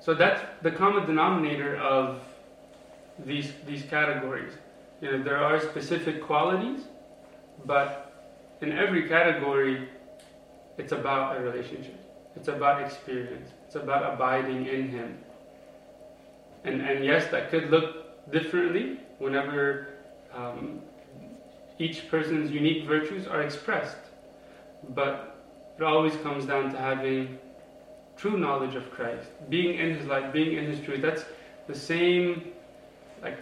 [0.00, 2.20] So that's the common denominator of
[3.24, 4.52] these these categories.
[5.00, 6.82] You know, there are specific qualities,
[7.64, 8.12] but
[8.60, 9.88] in every category,
[10.78, 11.98] it's about a relationship.
[12.36, 13.50] It's about experience.
[13.66, 15.18] It's about abiding in Him.
[16.64, 19.88] And and yes, that could look differently whenever
[20.34, 20.80] um,
[21.78, 23.96] each person's unique virtues are expressed,
[24.90, 25.36] but
[25.78, 27.38] it always comes down to having
[28.16, 31.02] true knowledge of Christ, being in His light, being in His truth.
[31.02, 31.24] That's
[31.66, 32.52] the same,
[33.22, 33.38] like,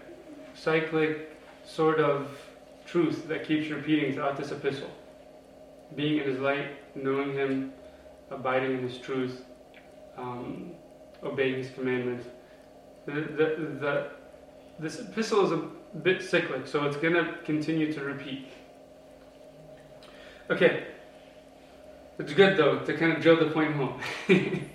[0.54, 2.28] cyclic sort of
[2.86, 4.90] truth that keeps repeating throughout this epistle.
[5.94, 7.72] Being in His light, knowing Him,
[8.30, 9.44] abiding in His truth,
[10.16, 10.72] um,
[11.22, 12.26] obeying His commandments.
[13.04, 14.10] The, the, the,
[14.82, 15.62] this epistle is a
[15.98, 18.48] bit cyclic, so it's going to continue to repeat.
[20.50, 20.88] Okay.
[22.18, 24.00] It's good though to kind of drill the point home.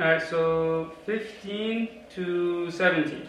[0.00, 3.28] Alright, so 15 to 17.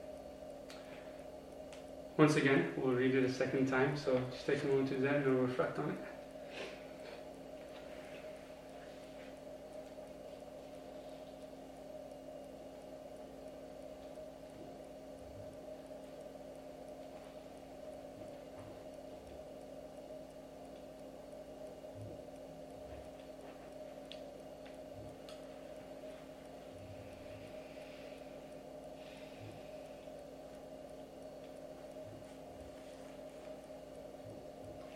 [2.17, 5.01] Once again, we'll read it a second time, so just take a moment to do
[5.01, 5.97] that and we'll reflect on it.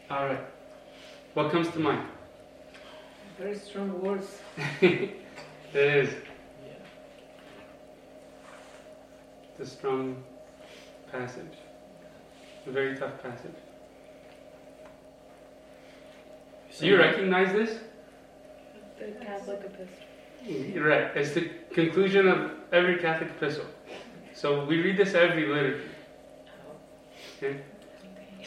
[0.10, 0.46] All right.
[1.34, 2.08] What comes to mind?
[3.40, 4.40] Very strong words.
[4.82, 5.18] it
[5.74, 6.10] is.
[9.60, 10.24] It's a strong
[11.12, 11.58] passage.
[12.68, 13.56] A very tough passage.
[16.80, 17.80] Do you recognize this?
[19.00, 20.74] The Catholic epistle.
[20.74, 21.16] You're right.
[21.16, 23.66] It's the conclusion of every Catholic epistle.
[24.34, 25.84] So we read this every liturgy.
[26.68, 27.48] Oh.
[27.48, 27.62] Okay?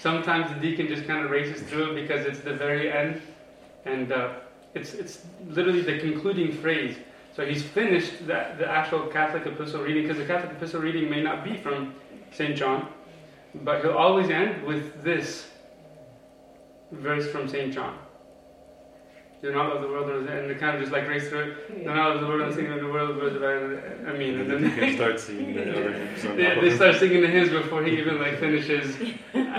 [0.01, 3.21] Sometimes the deacon just kind of races through it because it's the very end,
[3.85, 4.35] and uh,
[4.75, 6.97] it's it's literally the concluding phrase.
[7.35, 11.23] So he's finished the, the actual Catholic epistle reading because the Catholic epistle reading may
[11.23, 11.95] not be from
[12.33, 12.57] St.
[12.57, 12.89] John,
[13.55, 15.49] but he'll always end with this
[16.93, 17.73] verse from St.
[17.73, 17.97] John.
[19.41, 21.85] Do not love the world, and they kind of just like race through it.
[21.85, 24.77] Do not love the world, and sing of the world, I mean, and And then
[24.77, 28.41] can start singing the hymns they, they start singing the hymns before he even like
[28.41, 28.97] finishes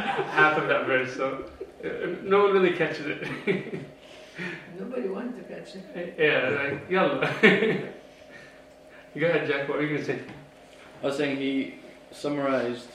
[0.02, 1.16] half of that verse.
[1.16, 1.46] So
[1.84, 1.88] uh,
[2.24, 3.28] no one really catches it.
[4.80, 6.16] Nobody wants to catch it.
[6.18, 7.34] yeah, like yalla.
[9.20, 9.68] Go ahead, Jack.
[9.68, 10.20] What were you gonna say?
[11.02, 11.76] I was saying he
[12.12, 12.90] summarized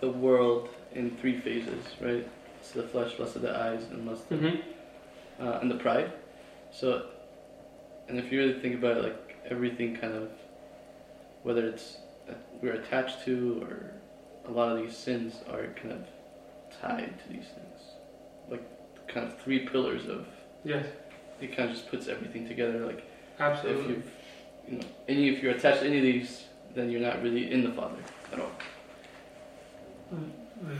[0.00, 2.26] the world in three phases, right?
[2.58, 5.46] It's the flesh, lust of the eyes, and lust of, Mm-hmm.
[5.46, 6.12] uh, and the pride.
[6.72, 7.06] So,
[8.08, 10.30] and if you really think about it, like everything kind of,
[11.42, 13.92] whether it's that we're attached to or
[14.46, 16.04] a lot of these sins are kind of
[16.80, 17.80] tied to these things,
[18.50, 18.62] like
[19.08, 20.26] kind of three pillars of.
[20.64, 20.86] Yes,
[21.40, 22.86] It kind of just puts everything together.
[22.86, 23.94] Like if absolutely.
[23.94, 24.02] you,
[24.68, 27.64] you know, any if you're attached to any of these, then you're not really in
[27.64, 27.96] the Father
[28.32, 28.52] at all.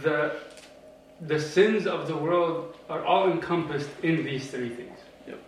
[0.02, 0.36] The
[1.20, 4.98] the sins of the world are all encompassed in these three things.
[5.26, 5.38] Yep.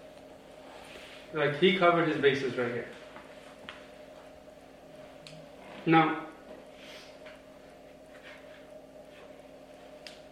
[1.34, 2.88] Like he covered his bases right here.
[5.86, 6.25] Now,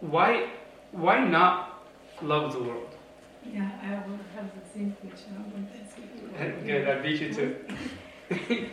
[0.09, 0.49] why
[0.91, 1.83] why not
[2.21, 2.89] love the world?
[3.53, 5.35] Yeah, I will have the same question.
[5.37, 6.03] I want to ask you.
[6.65, 7.55] Good, I beat you too.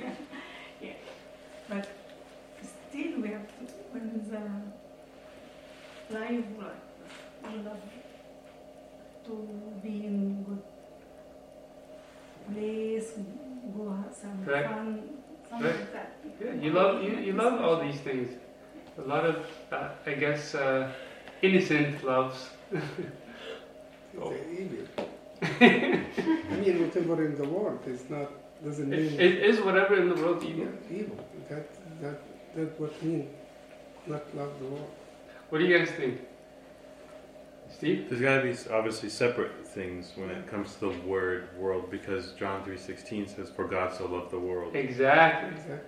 [0.80, 0.93] yeah.
[1.68, 1.89] But
[2.62, 4.45] still, we have to, when the
[6.18, 6.45] life
[7.45, 7.83] we love
[9.26, 9.35] to
[9.83, 10.62] be in good
[12.53, 13.12] place,
[13.76, 14.66] go have some Right.
[14.66, 15.11] fun,
[15.49, 15.80] something Right.
[15.80, 16.09] like that.
[16.41, 18.30] Yeah, you love you, you love all these things.
[18.99, 19.37] A lot of
[19.70, 20.91] uh, I guess uh,
[21.43, 22.51] innocent loves.
[24.20, 24.34] Oh.
[24.53, 24.86] Evil.
[25.43, 28.30] I mean, whatever in the world is not
[28.64, 30.66] doesn't It, mean it is whatever in the world evil.
[30.66, 31.16] yeah, evil.
[31.49, 31.66] That
[32.01, 32.20] that
[32.55, 33.28] that what mean
[34.07, 34.90] not love the world.
[35.49, 36.20] What do you guys think?
[37.70, 38.07] Steve?
[38.09, 42.32] There's got to be obviously separate things when it comes to the word world because
[42.32, 44.76] John 3:16 says for God so loved the world.
[44.76, 45.51] Exactly.
[45.51, 45.78] Exactly.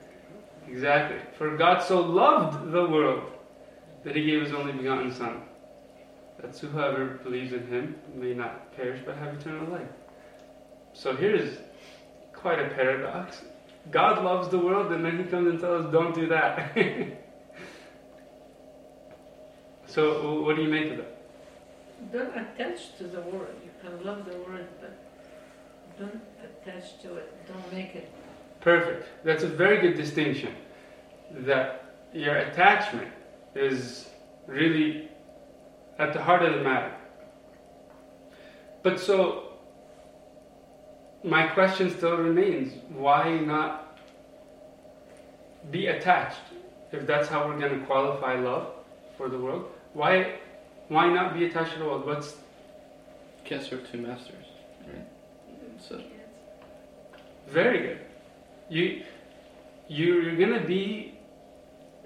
[0.68, 1.18] Exactly.
[1.36, 3.30] For God so loved the world
[4.04, 5.42] that he gave his only begotten Son.
[6.40, 9.88] That whoever believes in him may not perish but have eternal life.
[10.92, 11.58] So here's
[12.32, 13.42] quite a paradox.
[13.90, 16.76] God loves the world and then he comes and tells us don't do that.
[19.86, 21.14] so what do you make of that?
[22.12, 23.54] Don't attach to the world.
[23.64, 24.98] You can love the world, but
[25.98, 27.46] don't attach to it.
[27.46, 28.10] Don't make it.
[28.60, 29.06] Perfect.
[29.24, 30.54] That's a very good distinction.
[31.30, 33.10] That your attachment
[33.54, 34.08] is
[34.46, 35.08] really
[35.98, 36.92] at the heart of the matter.
[38.82, 39.52] But so,
[41.22, 43.98] my question still remains why not
[45.70, 46.40] be attached?
[46.92, 48.68] If that's how we're going to qualify love
[49.16, 50.34] for the world, why,
[50.88, 52.06] why not be attached to the world?
[52.06, 52.36] What's
[53.44, 54.46] Can't serve two masters,
[54.86, 55.06] right?
[55.80, 56.00] So
[57.48, 57.98] Very good.
[58.68, 59.02] You,
[59.88, 61.14] you you're gonna be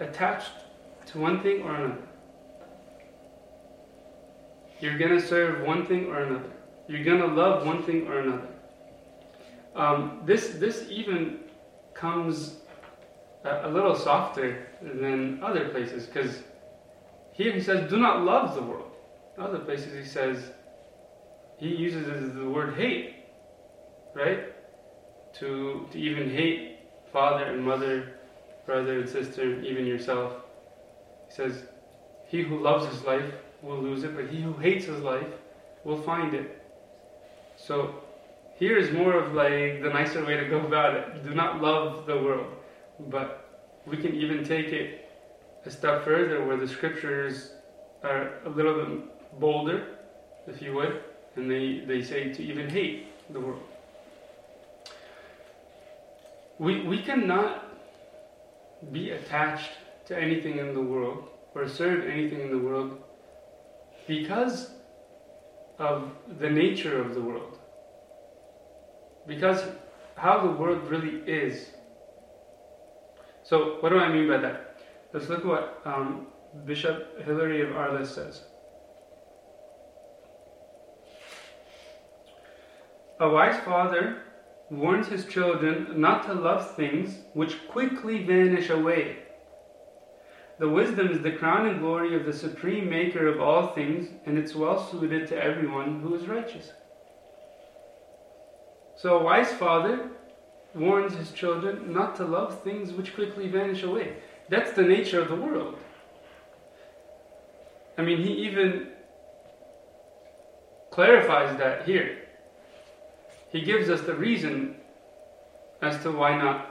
[0.00, 0.50] attached
[1.08, 2.02] to one thing or another.
[4.80, 6.52] You're gonna serve one thing or another.
[6.86, 8.48] You're gonna love one thing or another.
[9.74, 11.40] Um, this this even
[11.94, 12.56] comes
[13.44, 16.42] a, a little softer than other places because
[17.32, 18.92] here he says, "Do not love the world."
[19.36, 20.52] In other places he says
[21.58, 23.16] he uses the word hate,
[24.14, 24.54] right?
[25.34, 26.78] to, to even hate
[27.12, 28.14] father and mother,
[28.66, 30.32] brother and sister, even yourself.
[31.28, 31.64] He says,
[32.26, 35.26] He who loves his life will lose it, but he who hates his life
[35.84, 36.62] will find it.
[37.56, 37.94] So
[38.56, 41.24] here is more of like the nicer way to go about it.
[41.24, 42.52] Do not love the world.
[43.08, 43.48] But
[43.86, 45.08] we can even take it
[45.64, 47.52] a step further where the scriptures
[48.02, 49.98] are a little bit bolder,
[50.46, 51.02] if you would,
[51.36, 53.62] and they, they say to even hate the world.
[56.58, 57.64] We, we cannot
[58.92, 59.70] be attached
[60.08, 62.98] to anything in the world or serve anything in the world
[64.06, 64.70] because
[65.78, 67.58] of the nature of the world.
[69.26, 69.62] Because
[70.16, 71.68] how the world really is.
[73.44, 74.80] So, what do I mean by that?
[75.12, 76.26] Let's look at what um,
[76.64, 78.42] Bishop Hilary of Arles says.
[83.20, 84.22] A wise father
[84.70, 89.27] warns his children not to love things which quickly vanish away.
[90.58, 94.36] The wisdom is the crown and glory of the supreme maker of all things, and
[94.36, 96.72] it's well suited to everyone who is righteous.
[98.96, 100.10] So a wise father
[100.74, 104.16] warns his children not to love things which quickly vanish away.
[104.48, 105.76] That's the nature of the world.
[107.96, 108.88] I mean, he even
[110.90, 112.18] clarifies that here
[113.50, 114.76] he gives us the reason
[115.80, 116.67] as to why not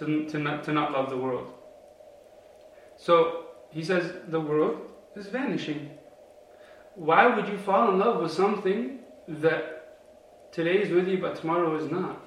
[0.00, 1.46] to, to, not, to not love the world.
[2.96, 4.80] So he says the world
[5.14, 5.90] is vanishing.
[6.94, 8.98] Why would you fall in love with something
[9.28, 9.98] that
[10.52, 12.20] today is with you but tomorrow is not?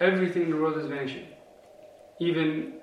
[0.00, 1.26] Everything in the world is vanishing.
[2.20, 2.74] Even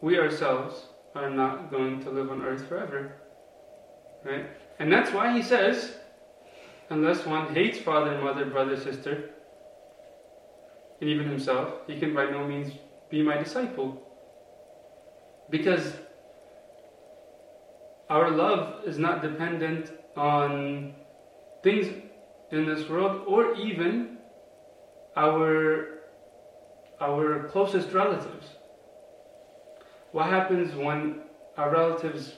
[0.00, 3.12] we ourselves are not going to live on earth forever.
[4.24, 4.46] Right?
[4.80, 5.98] And that's why he says,
[6.90, 9.30] unless one hates father, mother, brother, sister,
[11.00, 12.72] and even himself, he can by no means
[13.10, 14.00] be my disciple.
[15.50, 15.92] Because
[18.08, 20.94] our love is not dependent on
[21.62, 21.86] things
[22.50, 24.18] in this world or even
[25.16, 25.94] our
[27.00, 28.46] our closest relatives.
[30.12, 31.20] What happens when
[31.56, 32.34] our relatives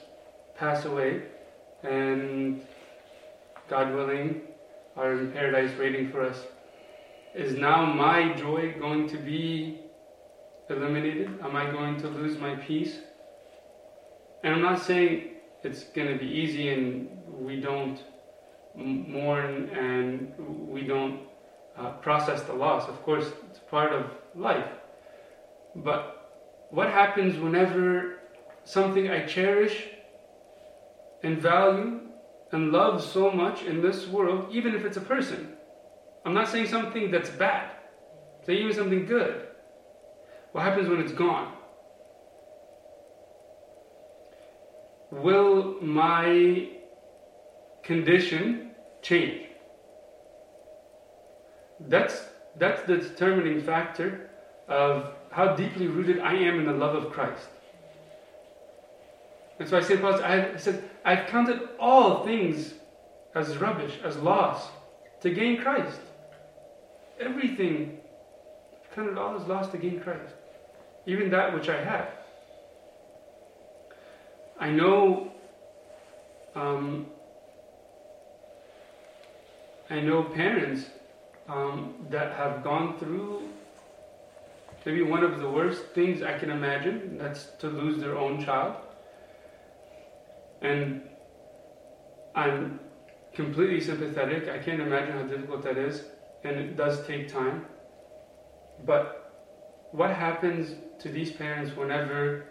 [0.55, 1.23] pass away
[1.83, 2.61] and
[3.69, 4.41] God willing
[4.95, 6.37] are in paradise waiting for us?
[7.35, 9.79] Is now my joy going to be
[10.69, 11.39] eliminated?
[11.43, 12.99] Am I going to lose my peace?
[14.43, 15.31] And I'm not saying
[15.63, 17.99] it's going to be easy and we don't
[18.75, 20.33] mourn and
[20.69, 21.21] we don't
[21.77, 22.87] uh, process the loss.
[22.87, 24.69] Of course, it's part of life.
[25.75, 26.31] But
[26.69, 28.19] what happens whenever
[28.63, 29.87] something I cherish
[31.23, 32.06] and value
[32.51, 35.53] and love so much in this world, even if it's a person?
[36.25, 37.71] I'm not saying something that's bad,
[38.39, 39.47] I'm saying even something good.
[40.51, 41.53] What happens when it's gone?
[45.11, 46.69] Will my
[47.83, 48.71] condition
[49.01, 49.47] change?
[51.79, 52.25] That's,
[52.57, 54.29] that's the determining factor
[54.67, 57.47] of how deeply rooted I am in the love of Christ.
[59.59, 60.01] And so I St.
[60.01, 62.73] Paul I said, I've counted all things
[63.33, 64.67] as rubbish, as loss,
[65.21, 66.01] to gain Christ.
[67.17, 67.99] Everything,
[68.83, 70.35] I've counted all as loss to gain Christ.
[71.05, 72.09] Even that which I have.
[74.59, 75.31] I know
[76.55, 77.05] um,
[79.89, 80.87] I know parents
[81.47, 83.47] um, that have gone through
[84.85, 88.75] maybe one of the worst things I can imagine that's to lose their own child.
[90.61, 91.01] And
[92.35, 92.79] I'm
[93.33, 94.49] completely sympathetic.
[94.49, 96.03] I can't imagine how difficult that is,
[96.43, 97.65] and it does take time.
[98.85, 99.33] But
[99.91, 102.45] what happens to these parents whenever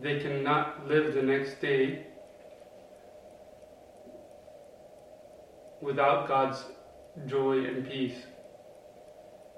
[0.00, 2.06] they cannot live the next day
[5.80, 6.64] without God's
[7.26, 8.16] joy and peace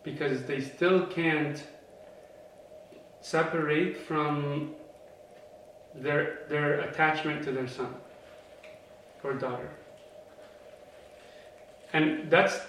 [0.05, 1.63] because they still can't
[3.21, 4.75] separate from
[5.95, 7.95] their their attachment to their son
[9.23, 9.71] or daughter
[11.93, 12.61] and that's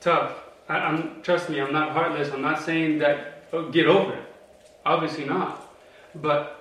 [0.00, 0.32] tough
[0.68, 4.24] I, am trust me i'm not heartless i'm not saying that oh, get over it
[4.84, 5.72] obviously not
[6.14, 6.60] but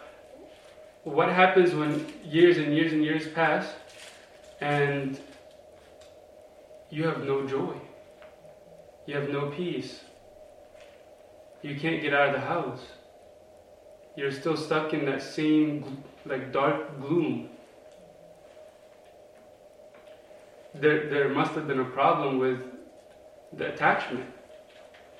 [1.04, 3.74] what happens when years and years and years pass
[4.62, 5.20] and
[6.90, 7.74] you have no joy.
[9.06, 10.02] You have no peace.
[11.62, 12.82] You can't get out of the house.
[14.16, 17.50] You're still stuck in that same like dark gloom.
[20.74, 22.62] There, there must have been a problem with
[23.54, 24.30] the attachment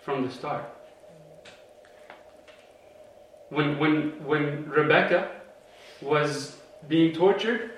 [0.04, 0.66] from the start.
[3.50, 5.32] When, when, when Rebecca
[6.02, 7.72] was being tortured,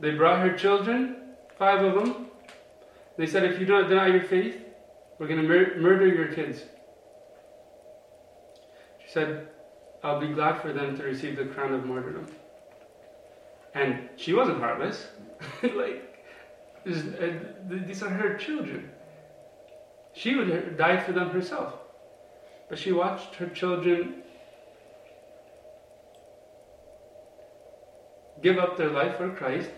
[0.00, 1.16] they brought her children,
[1.58, 2.26] five of them,
[3.16, 4.56] they said, if you don't deny your faith,
[5.18, 6.62] we're going to mur- murder your kids.
[9.04, 9.48] She said,
[10.02, 12.26] I'll be glad for them to receive the crown of martyrdom.
[13.74, 15.06] And she wasn't heartless.
[15.62, 16.24] like,
[16.86, 17.28] uh,
[17.68, 18.90] these are her children.
[20.12, 21.74] She would died for them herself.
[22.68, 24.22] But she watched her children
[28.42, 29.70] give up their life for Christ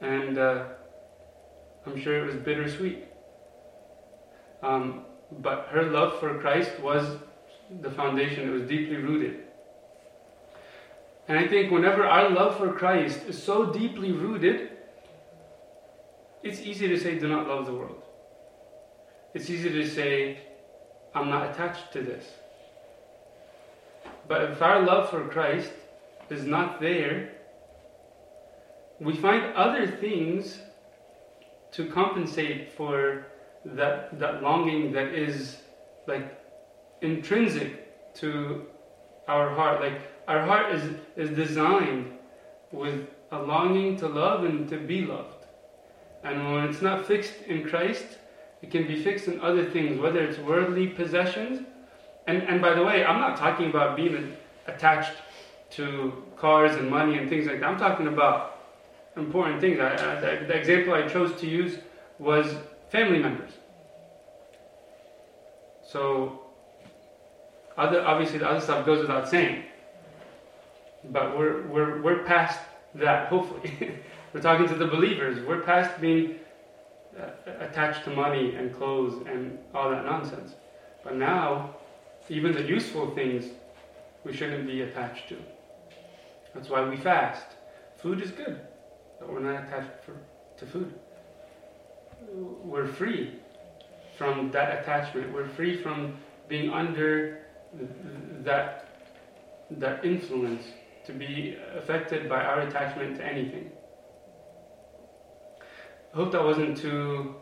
[0.00, 0.64] and uh,
[1.86, 3.04] I'm sure it was bittersweet.
[4.62, 5.04] Um,
[5.40, 7.04] but her love for Christ was
[7.80, 9.40] the foundation, it was deeply rooted.
[11.28, 14.70] And I think whenever our love for Christ is so deeply rooted,
[16.42, 18.02] it's easy to say, do not love the world.
[19.34, 20.38] It's easy to say,
[21.14, 22.24] I'm not attached to this.
[24.26, 25.70] But if our love for Christ
[26.30, 27.32] is not there,
[29.00, 30.60] we find other things
[31.72, 33.26] to compensate for
[33.64, 35.58] that that longing that is
[36.06, 36.38] like
[37.02, 38.66] intrinsic to
[39.26, 42.10] our heart like our heart is is designed
[42.72, 45.46] with a longing to love and to be loved
[46.24, 48.18] and when it's not fixed in Christ
[48.62, 51.66] it can be fixed in other things whether it's worldly possessions
[52.26, 54.36] and and by the way I'm not talking about being
[54.66, 55.16] attached
[55.70, 58.58] to cars and money and things like that I'm talking about
[59.18, 59.80] important things.
[59.80, 61.78] I, I, the, the example I chose to use
[62.18, 62.56] was
[62.90, 63.52] family members.
[65.86, 66.42] So,
[67.78, 69.64] other, obviously, the other stuff goes without saying.
[71.10, 72.58] But we're, we're, we're past
[72.96, 73.98] that, hopefully.
[74.34, 75.44] we're talking to the believers.
[75.46, 76.36] We're past being
[77.18, 80.54] uh, attached to money and clothes and all that nonsense.
[81.04, 81.76] But now,
[82.28, 83.46] even the useful things
[84.24, 85.36] we shouldn't be attached to.
[86.54, 87.46] That's why we fast.
[87.96, 88.60] Food is good
[89.18, 90.16] but we're not attached for,
[90.58, 90.94] to food.
[92.32, 93.34] We're free
[94.16, 95.32] from that attachment.
[95.32, 96.16] We're free from
[96.48, 97.40] being under
[98.44, 98.88] that
[99.70, 100.62] that influence
[101.06, 103.70] to be affected by our attachment to anything.
[106.12, 107.36] I hope that wasn't too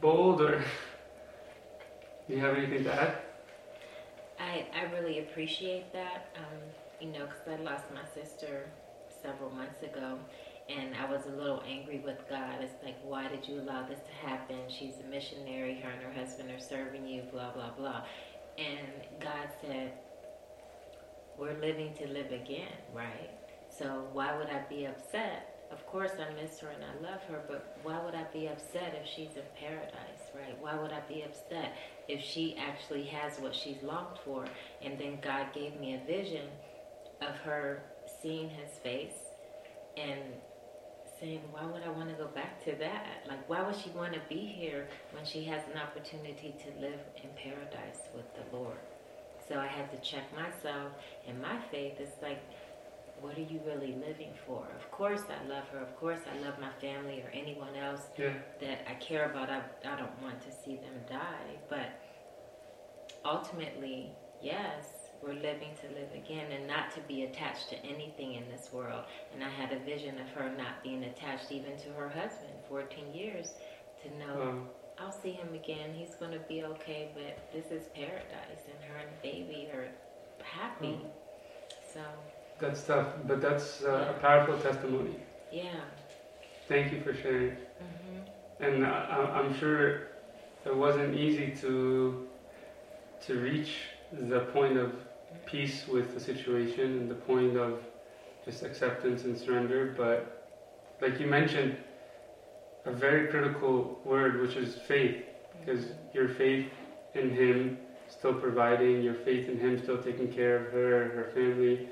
[0.00, 0.58] bold or
[2.28, 3.18] do you have anything to add?
[4.38, 6.28] I, I really appreciate that.
[6.36, 6.58] Um,
[7.00, 8.68] you know, because I lost my sister
[9.22, 10.18] several months ago,
[10.68, 12.60] and I was a little angry with God.
[12.60, 14.56] It's like, why did you allow this to happen?
[14.68, 18.04] She's a missionary, her and her husband are serving you, blah, blah, blah.
[18.58, 19.92] And God said,
[21.38, 23.30] we're living to live again, right?
[23.76, 25.48] So why would I be upset?
[25.72, 28.94] Of course, I miss her and I love her, but why would I be upset
[29.02, 30.56] if she's in paradise, right?
[30.60, 31.74] Why would I be upset
[32.08, 34.44] if she actually has what she's longed for?
[34.82, 36.46] And then God gave me a vision
[37.22, 37.82] of her
[38.20, 39.16] seeing his face
[39.96, 40.20] and
[41.22, 43.24] saying, why would I want to go back to that?
[43.28, 46.98] Like, why would she want to be here when she has an opportunity to live
[47.22, 48.76] in paradise with the Lord?
[49.48, 50.90] So I had to check myself
[51.28, 51.94] and my faith.
[52.00, 52.40] It's like,
[53.20, 54.66] what are you really living for?
[54.76, 55.78] Of course I love her.
[55.78, 58.32] Of course I love my family or anyone else Yeah.
[58.60, 59.48] that I care about.
[59.48, 61.56] I, I don't want to see them die.
[61.68, 62.00] But
[63.24, 64.10] ultimately,
[64.42, 64.86] yes,
[65.22, 69.04] we're living to live again and not to be attached to anything in this world.
[69.34, 73.14] And I had a vision of her not being attached even to her husband, 14
[73.14, 73.50] years,
[74.02, 74.68] to know Um,
[74.98, 75.94] I'll see him again.
[75.94, 79.88] He's going to be okay, but this is paradise, and her and the baby are
[80.42, 80.98] happy.
[81.02, 81.10] Mm.
[81.94, 82.00] So,
[82.58, 85.16] that's tough, but that's uh, a powerful testimony.
[85.52, 85.80] yeah.
[86.68, 87.50] Thank you for sharing.
[87.78, 88.20] hmm
[88.60, 90.08] And I, I- I'm sure
[90.64, 92.28] it wasn't easy to
[93.26, 93.72] to reach
[94.12, 94.92] the point of
[95.46, 97.80] peace with the situation and the point of
[98.44, 99.94] just acceptance and surrender.
[99.96, 100.48] But
[101.00, 101.76] like you mentioned,
[102.84, 105.24] a very critical word, which is faith,
[105.60, 106.66] because your faith
[107.14, 107.78] in Him
[108.08, 111.88] still providing, your faith in Him still taking care of her, her family,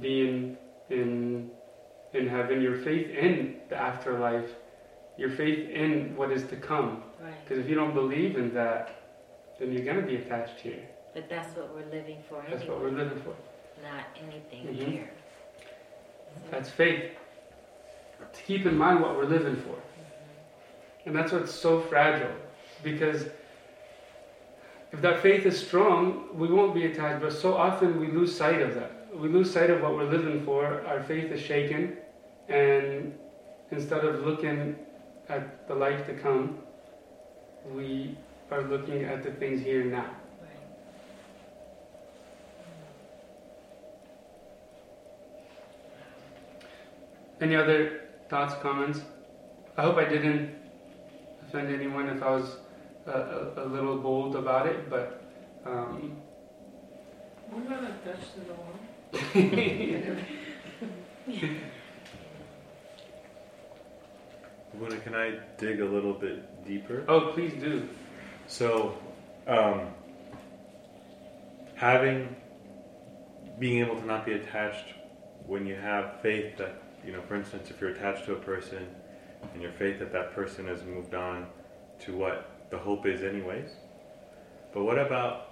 [0.00, 0.56] being
[0.90, 1.50] in
[2.14, 4.50] in heaven, your faith in the afterlife,
[5.16, 7.02] your faith in what is to come.
[7.20, 7.32] Right.
[7.42, 8.94] Because if you don't believe in that,
[9.58, 10.88] then you're gonna be attached here.
[11.14, 13.34] But that's what we're living for That's what we're living for.
[13.82, 14.90] not anything Mhm.
[14.92, 15.10] here.
[16.50, 17.16] That's faith.
[18.32, 19.76] To keep in mind what we're living for.
[21.04, 22.34] And that's what's so fragile.
[22.82, 23.28] Because
[24.92, 27.20] if that faith is strong, we won't be attached.
[27.20, 28.92] But so often we lose sight of that.
[29.14, 30.82] We lose sight of what we're living for.
[30.86, 31.98] Our faith is shaken.
[32.48, 33.18] And
[33.70, 34.76] instead of looking
[35.28, 36.58] at the life to come,
[37.70, 38.16] we
[38.50, 40.10] are looking at the things here and now.
[47.42, 49.00] Any other thoughts, comments?
[49.76, 50.54] I hope I didn't
[51.44, 52.58] offend anyone if I was
[53.06, 55.24] a, a, a little bold about it, but
[55.66, 56.16] um,
[57.50, 58.78] We're not attached to the one.
[64.78, 67.04] Luna, can I dig a little bit deeper?
[67.08, 67.88] oh, please do.
[68.46, 68.96] So,
[69.48, 69.88] um,
[71.74, 72.36] having,
[73.58, 74.94] being able to not be attached
[75.48, 78.86] when you have faith that, you know, for instance, if you're attached to a person
[79.52, 81.46] and your faith that that person has moved on
[82.00, 83.70] to what the hope is, anyways.
[84.72, 85.50] But what about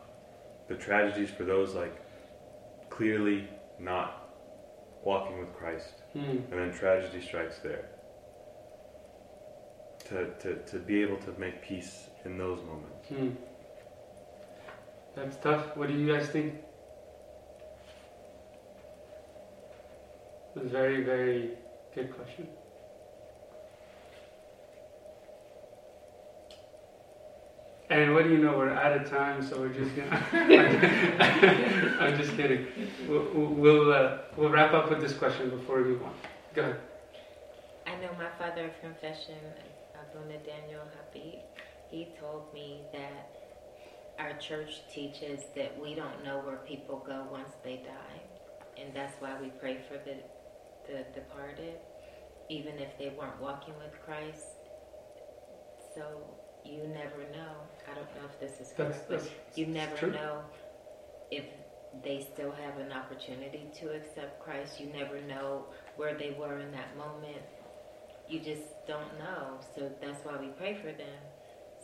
[0.69, 1.95] the tragedies for those like
[2.89, 3.49] clearly
[3.79, 4.29] not
[5.05, 6.21] walking with Christ Hmm.
[6.51, 7.87] and then tragedy strikes there?
[10.09, 13.09] To, to, to be able to make peace in those moments.
[13.09, 13.29] Hmm.
[15.15, 15.77] That's tough.
[15.77, 16.55] What do you guys think?
[20.57, 21.51] A very, very
[21.95, 22.49] good question.
[27.91, 28.57] And what do you know?
[28.57, 30.25] We're out of time, so we're just gonna.
[32.01, 32.67] I'm just kidding.
[33.09, 36.15] We'll we'll, uh, we'll wrap up with this question before we move on.
[36.55, 36.77] Go ahead.
[37.89, 39.39] I know my father of confession,
[39.95, 41.41] Abuna Daniel Habib,
[41.91, 43.41] he told me that
[44.21, 48.21] our church teaches that we don't know where people go once they die.
[48.81, 50.17] And that's why we pray for the,
[50.91, 51.79] the departed,
[52.49, 54.47] even if they weren't walking with Christ.
[55.95, 56.05] So
[56.65, 57.55] you never know.
[57.91, 60.13] I don't know if this is That's, correct, but you never true.
[60.13, 60.43] know
[61.31, 61.45] if
[62.05, 64.81] they still have an opportunity to accept Christ.
[64.81, 65.67] You never know
[65.97, 67.43] where they were in that moment.
[68.29, 69.59] You just don't know.
[69.75, 71.21] So that's why we pray for them,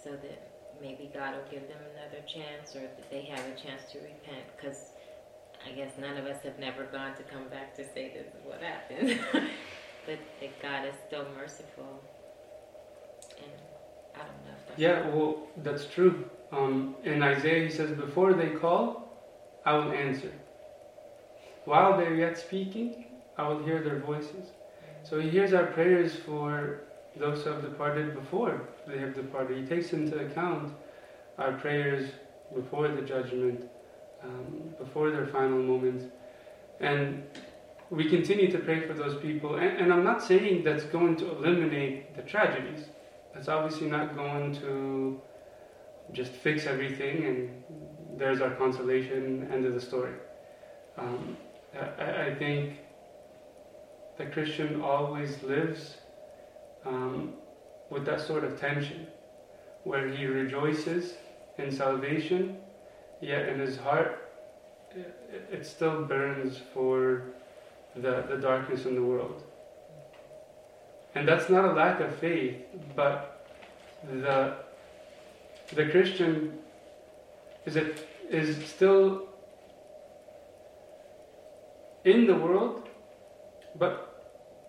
[0.03, 3.83] so that maybe God will give them another chance or that they have a chance
[3.93, 4.45] to repent.
[4.57, 4.93] Because
[5.67, 8.45] I guess none of us have never gone to come back to say this is
[8.45, 9.19] what happened.
[10.07, 12.03] but that God is still merciful.
[13.39, 13.53] And
[14.15, 16.31] I don't know if that's Yeah, well, that's true.
[16.53, 19.09] Um, in Isaiah, he says, Before they call,
[19.65, 20.33] I will answer.
[21.65, 23.07] While they're yet speaking,
[23.37, 24.47] I will hear their voices.
[25.03, 26.83] So he hears our prayers for
[27.17, 29.59] those who have departed before they have departed.
[29.59, 30.73] He takes into account
[31.39, 32.11] our prayers
[32.55, 33.65] before the judgment,
[34.23, 36.05] um, before their final moments.
[36.81, 37.25] And
[37.91, 39.57] we continue to pray for those people.
[39.57, 42.87] And, and I'm not saying that's going to eliminate the tragedies.
[43.35, 45.21] That's obviously not going to
[46.13, 47.63] just fix everything and
[48.19, 50.15] there's our consolation, end of the story.
[50.97, 51.37] Um,
[51.75, 52.79] I, I think
[54.17, 55.97] the Christian always lives
[56.87, 57.35] um,
[57.91, 59.07] with that sort of tension
[59.85, 61.15] where he rejoices
[61.59, 62.57] in salvation,
[63.21, 64.23] yet in his heart
[65.51, 67.25] it, still burns for
[67.95, 69.43] the, the darkness in the world.
[71.15, 72.57] And that's not a lack of faith,
[72.95, 73.47] but
[74.11, 74.55] the
[75.75, 76.59] the Christian
[77.65, 77.77] is
[78.31, 79.29] is still
[82.05, 82.89] in the world,
[83.77, 84.07] but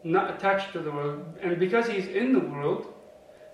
[0.04, 1.26] not attached to the world.
[1.42, 2.94] And because he's in the world,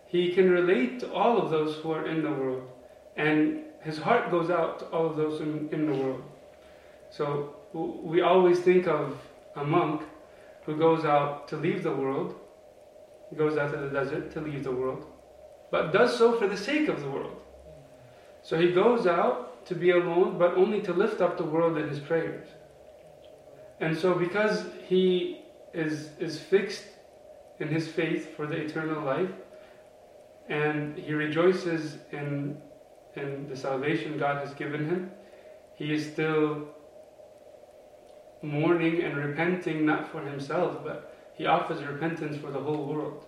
[0.08, 2.70] he can relate to all of those who are in the world.
[3.18, 6.24] And his heart goes out to all of those in, in the world.
[7.10, 9.18] So we always think of
[9.56, 10.02] a monk
[10.66, 12.36] who goes out to leave the world,
[13.38, 15.06] goes out to the desert to leave the world,
[15.72, 17.40] but does so for the sake of the world.
[18.42, 21.88] So he goes out to be alone, but only to lift up the world in
[21.88, 22.48] his prayers.
[23.80, 25.42] And so, because he
[25.74, 26.86] is, is fixed
[27.60, 29.30] in his faith for the eternal life,
[30.50, 32.58] and he rejoices in,
[33.16, 35.12] in the salvation God has given him,
[35.76, 36.68] he is still
[38.42, 43.26] mourning and repenting not for himself, but he offers repentance for the whole world.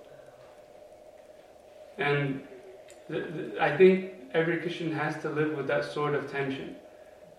[1.97, 2.41] And
[3.59, 6.75] I think every Christian has to live with that sort of tension,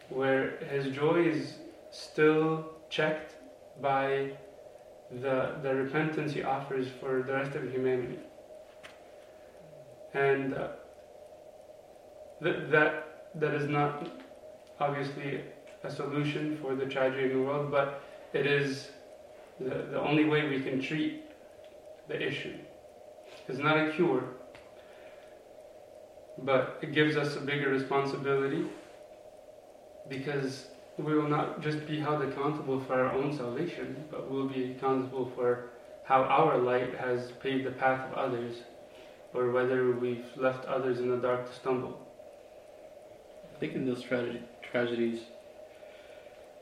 [0.09, 1.55] where his joy is
[1.91, 3.35] still checked
[3.81, 4.33] by
[5.11, 8.19] the, the repentance he offers for the rest of humanity.
[10.15, 10.69] And uh,
[12.43, 14.09] th- that, that is not
[14.81, 15.41] obviously
[15.83, 18.91] a solution for the tragedy in the world, but it is
[19.61, 21.23] the, the only way we can treat
[22.09, 22.55] the issue.
[23.49, 24.25] It's not a cure,
[26.39, 28.67] but it gives us a bigger responsibility
[30.09, 30.67] because
[30.99, 35.31] we will not just be held accountable for our own salvation, but we'll be accountable
[35.35, 35.71] for
[36.05, 38.59] how our light has paved the path of others,
[39.35, 42.06] or whether we've left others in the dark to stumble.
[43.57, 45.21] I think in those tragedy, tragedies,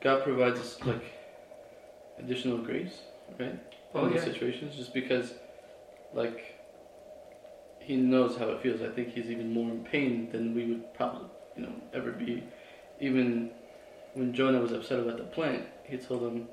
[0.01, 1.03] God provides us like
[2.17, 2.99] additional grace,
[3.37, 3.59] right?
[3.93, 5.33] Oh in these yeah, situations, just because,
[6.13, 6.55] like,
[7.79, 8.81] He knows how it feels.
[8.81, 11.27] I think He's even more in pain than we would probably,
[11.57, 12.43] you know, ever be.
[13.01, 13.51] Even
[14.13, 16.47] when Jonah was upset about the plant, He told him,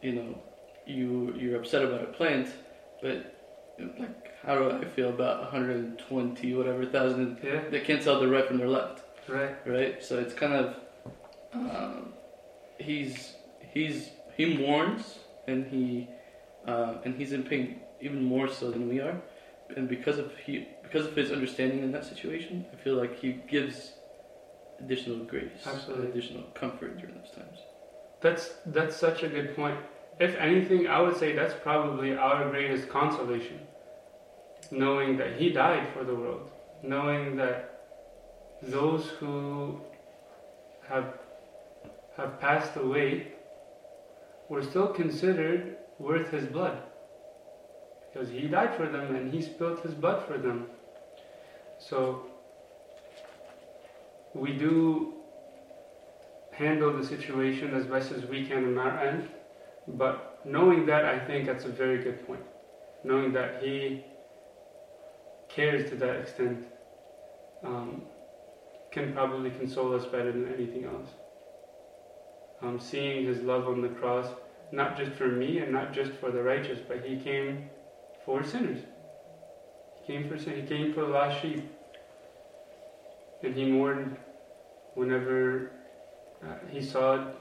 [0.00, 0.38] you know,
[0.86, 2.48] you you're upset about a plant,
[3.02, 3.34] but
[3.98, 8.46] like, how do I feel about 120 whatever thousand yeah, that can't tell their right
[8.46, 9.02] from their left?
[9.28, 10.02] Right, right?
[10.02, 10.76] So it's kind of
[11.52, 12.12] um,
[12.78, 13.34] he's
[13.72, 16.08] he's he mourns and he
[16.66, 19.20] uh, and he's in pain even more so than we are,
[19.76, 23.32] and because of he because of his understanding in that situation, I feel like he
[23.48, 23.92] gives
[24.80, 26.08] additional grace, Absolutely.
[26.08, 27.58] additional comfort during those times.
[28.20, 29.78] That's that's such a good point.
[30.20, 33.60] If anything, I would say that's probably our greatest consolation.
[34.70, 36.50] Knowing that he died for the world,
[36.82, 37.77] knowing that
[38.62, 39.80] those who
[40.88, 41.14] have
[42.16, 43.28] have passed away
[44.48, 46.82] were still considered worth his blood.
[48.12, 50.66] Because he died for them and he spilled his blood for them.
[51.78, 52.26] So
[54.34, 55.14] we do
[56.50, 59.28] handle the situation as best as we can on our end.
[59.86, 62.44] But knowing that, I think that's a very good point.
[63.04, 64.04] Knowing that he
[65.48, 66.66] cares to that extent
[67.64, 68.02] um,
[68.98, 71.10] can probably console us better than anything else.
[72.60, 74.26] Um, seeing his love on the cross,
[74.72, 77.70] not just for me and not just for the righteous, but he came
[78.24, 78.80] for sinners.
[80.02, 80.56] He came for sin.
[80.56, 81.70] He came for the lost sheep,
[83.42, 84.16] and he mourned
[84.94, 85.70] whenever
[86.42, 87.36] uh, he saw, it.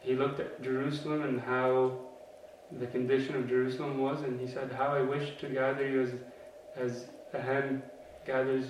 [0.00, 1.98] he looked at Jerusalem and how
[2.78, 6.12] the condition of Jerusalem was, and he said, "How I wish to gather you as,
[6.76, 7.82] as a hen
[8.26, 8.66] gathers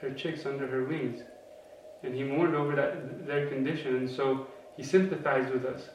[0.00, 1.22] her chicks under her wings."
[2.02, 4.46] And he mourned over that their condition, and so
[4.76, 5.88] he sympathized with us.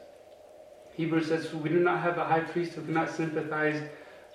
[0.94, 3.82] Hebrews says, "We do not have a high priest who cannot sympathize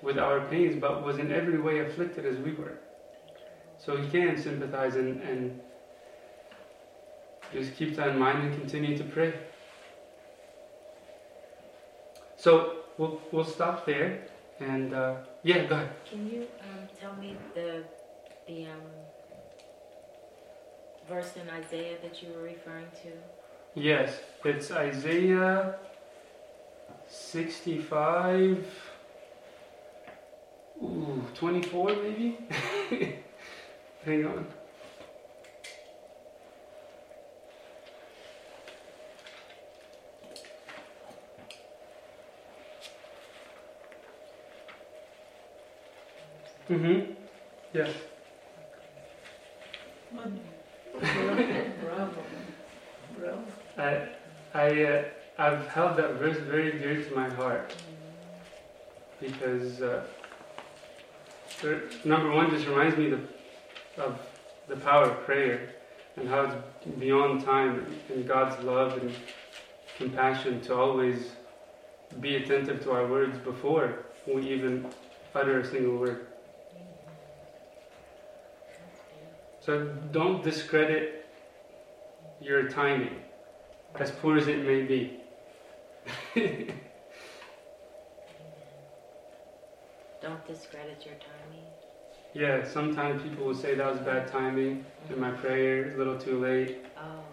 [0.01, 2.78] with our pains, but was in every way afflicted as we were."
[3.80, 5.59] So he can sympathize and, and
[7.51, 9.34] just keep that in mind and continue to pray.
[12.38, 14.28] So we'll we'll stop there,
[14.59, 15.89] and uh, yeah, go ahead.
[16.09, 17.84] Can you um, tell me the
[18.47, 18.82] the um,
[21.08, 23.12] verse in Isaiah that you were referring to?
[23.76, 25.76] Yes, it's Isaiah
[27.08, 28.66] sixty-five.
[30.82, 32.38] Ooh, twenty-four maybe.
[34.06, 34.47] Hang on.
[46.70, 47.12] Mm-hmm.
[47.74, 47.89] Yes.
[53.78, 54.08] I,
[54.54, 55.04] I, uh,
[55.38, 57.76] I've held that verse very dear to my heart
[59.20, 60.04] because uh,
[61.64, 63.20] er, number one just reminds me the,
[63.98, 64.20] of
[64.68, 65.70] the power of prayer
[66.18, 66.56] and how it's
[67.00, 69.12] beyond time and God's love and
[69.98, 71.32] compassion to always
[72.20, 74.86] be attentive to our words before we even
[75.34, 76.28] utter a single word.
[79.66, 81.26] So don't discredit
[82.41, 83.16] your timing,
[83.95, 85.20] as poor as it may be.
[90.22, 91.66] Don't discredit your timing.
[92.34, 96.39] yeah, sometimes people will say that was bad timing in my prayer, a little too
[96.39, 96.78] late.
[96.97, 97.24] Oh.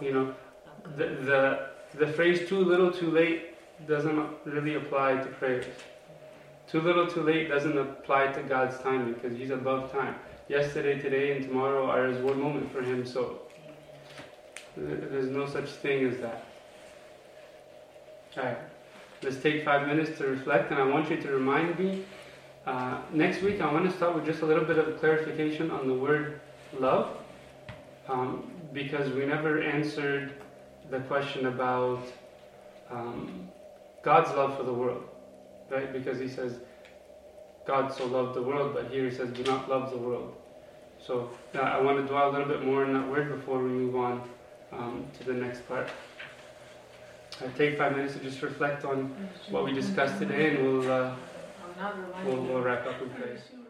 [0.00, 0.34] You know,
[0.86, 0.96] Okay.
[0.96, 1.68] the, the,
[2.06, 3.54] the phrase too little too late
[3.86, 5.66] doesn't really apply to prayers.
[6.68, 10.14] Too little too late doesn't apply to God's timing because He's above time.
[10.52, 13.40] Yesterday, today, and tomorrow are as one moment for Him, so
[14.76, 16.44] there's no such thing as that.
[18.36, 18.58] Alright,
[19.22, 22.04] let's take five minutes to reflect, and I want you to remind me.
[22.66, 25.88] Uh, next week, I want to start with just a little bit of clarification on
[25.88, 26.38] the word
[26.78, 27.16] love
[28.10, 30.34] um, because we never answered
[30.90, 32.02] the question about
[32.90, 33.48] um,
[34.02, 35.04] God's love for the world,
[35.70, 35.90] right?
[35.90, 36.58] Because he says,
[37.66, 40.36] God so loved the world, but here he says, do not love the world.
[41.06, 43.70] So uh, I want to dwell a little bit more on that word before we
[43.70, 44.22] move on
[44.72, 45.88] um, to the next part.
[47.40, 49.14] I take five minutes to just reflect on
[49.50, 51.14] what we discussed today, and we'll uh,
[52.24, 53.61] we'll, we'll wrap up in sure?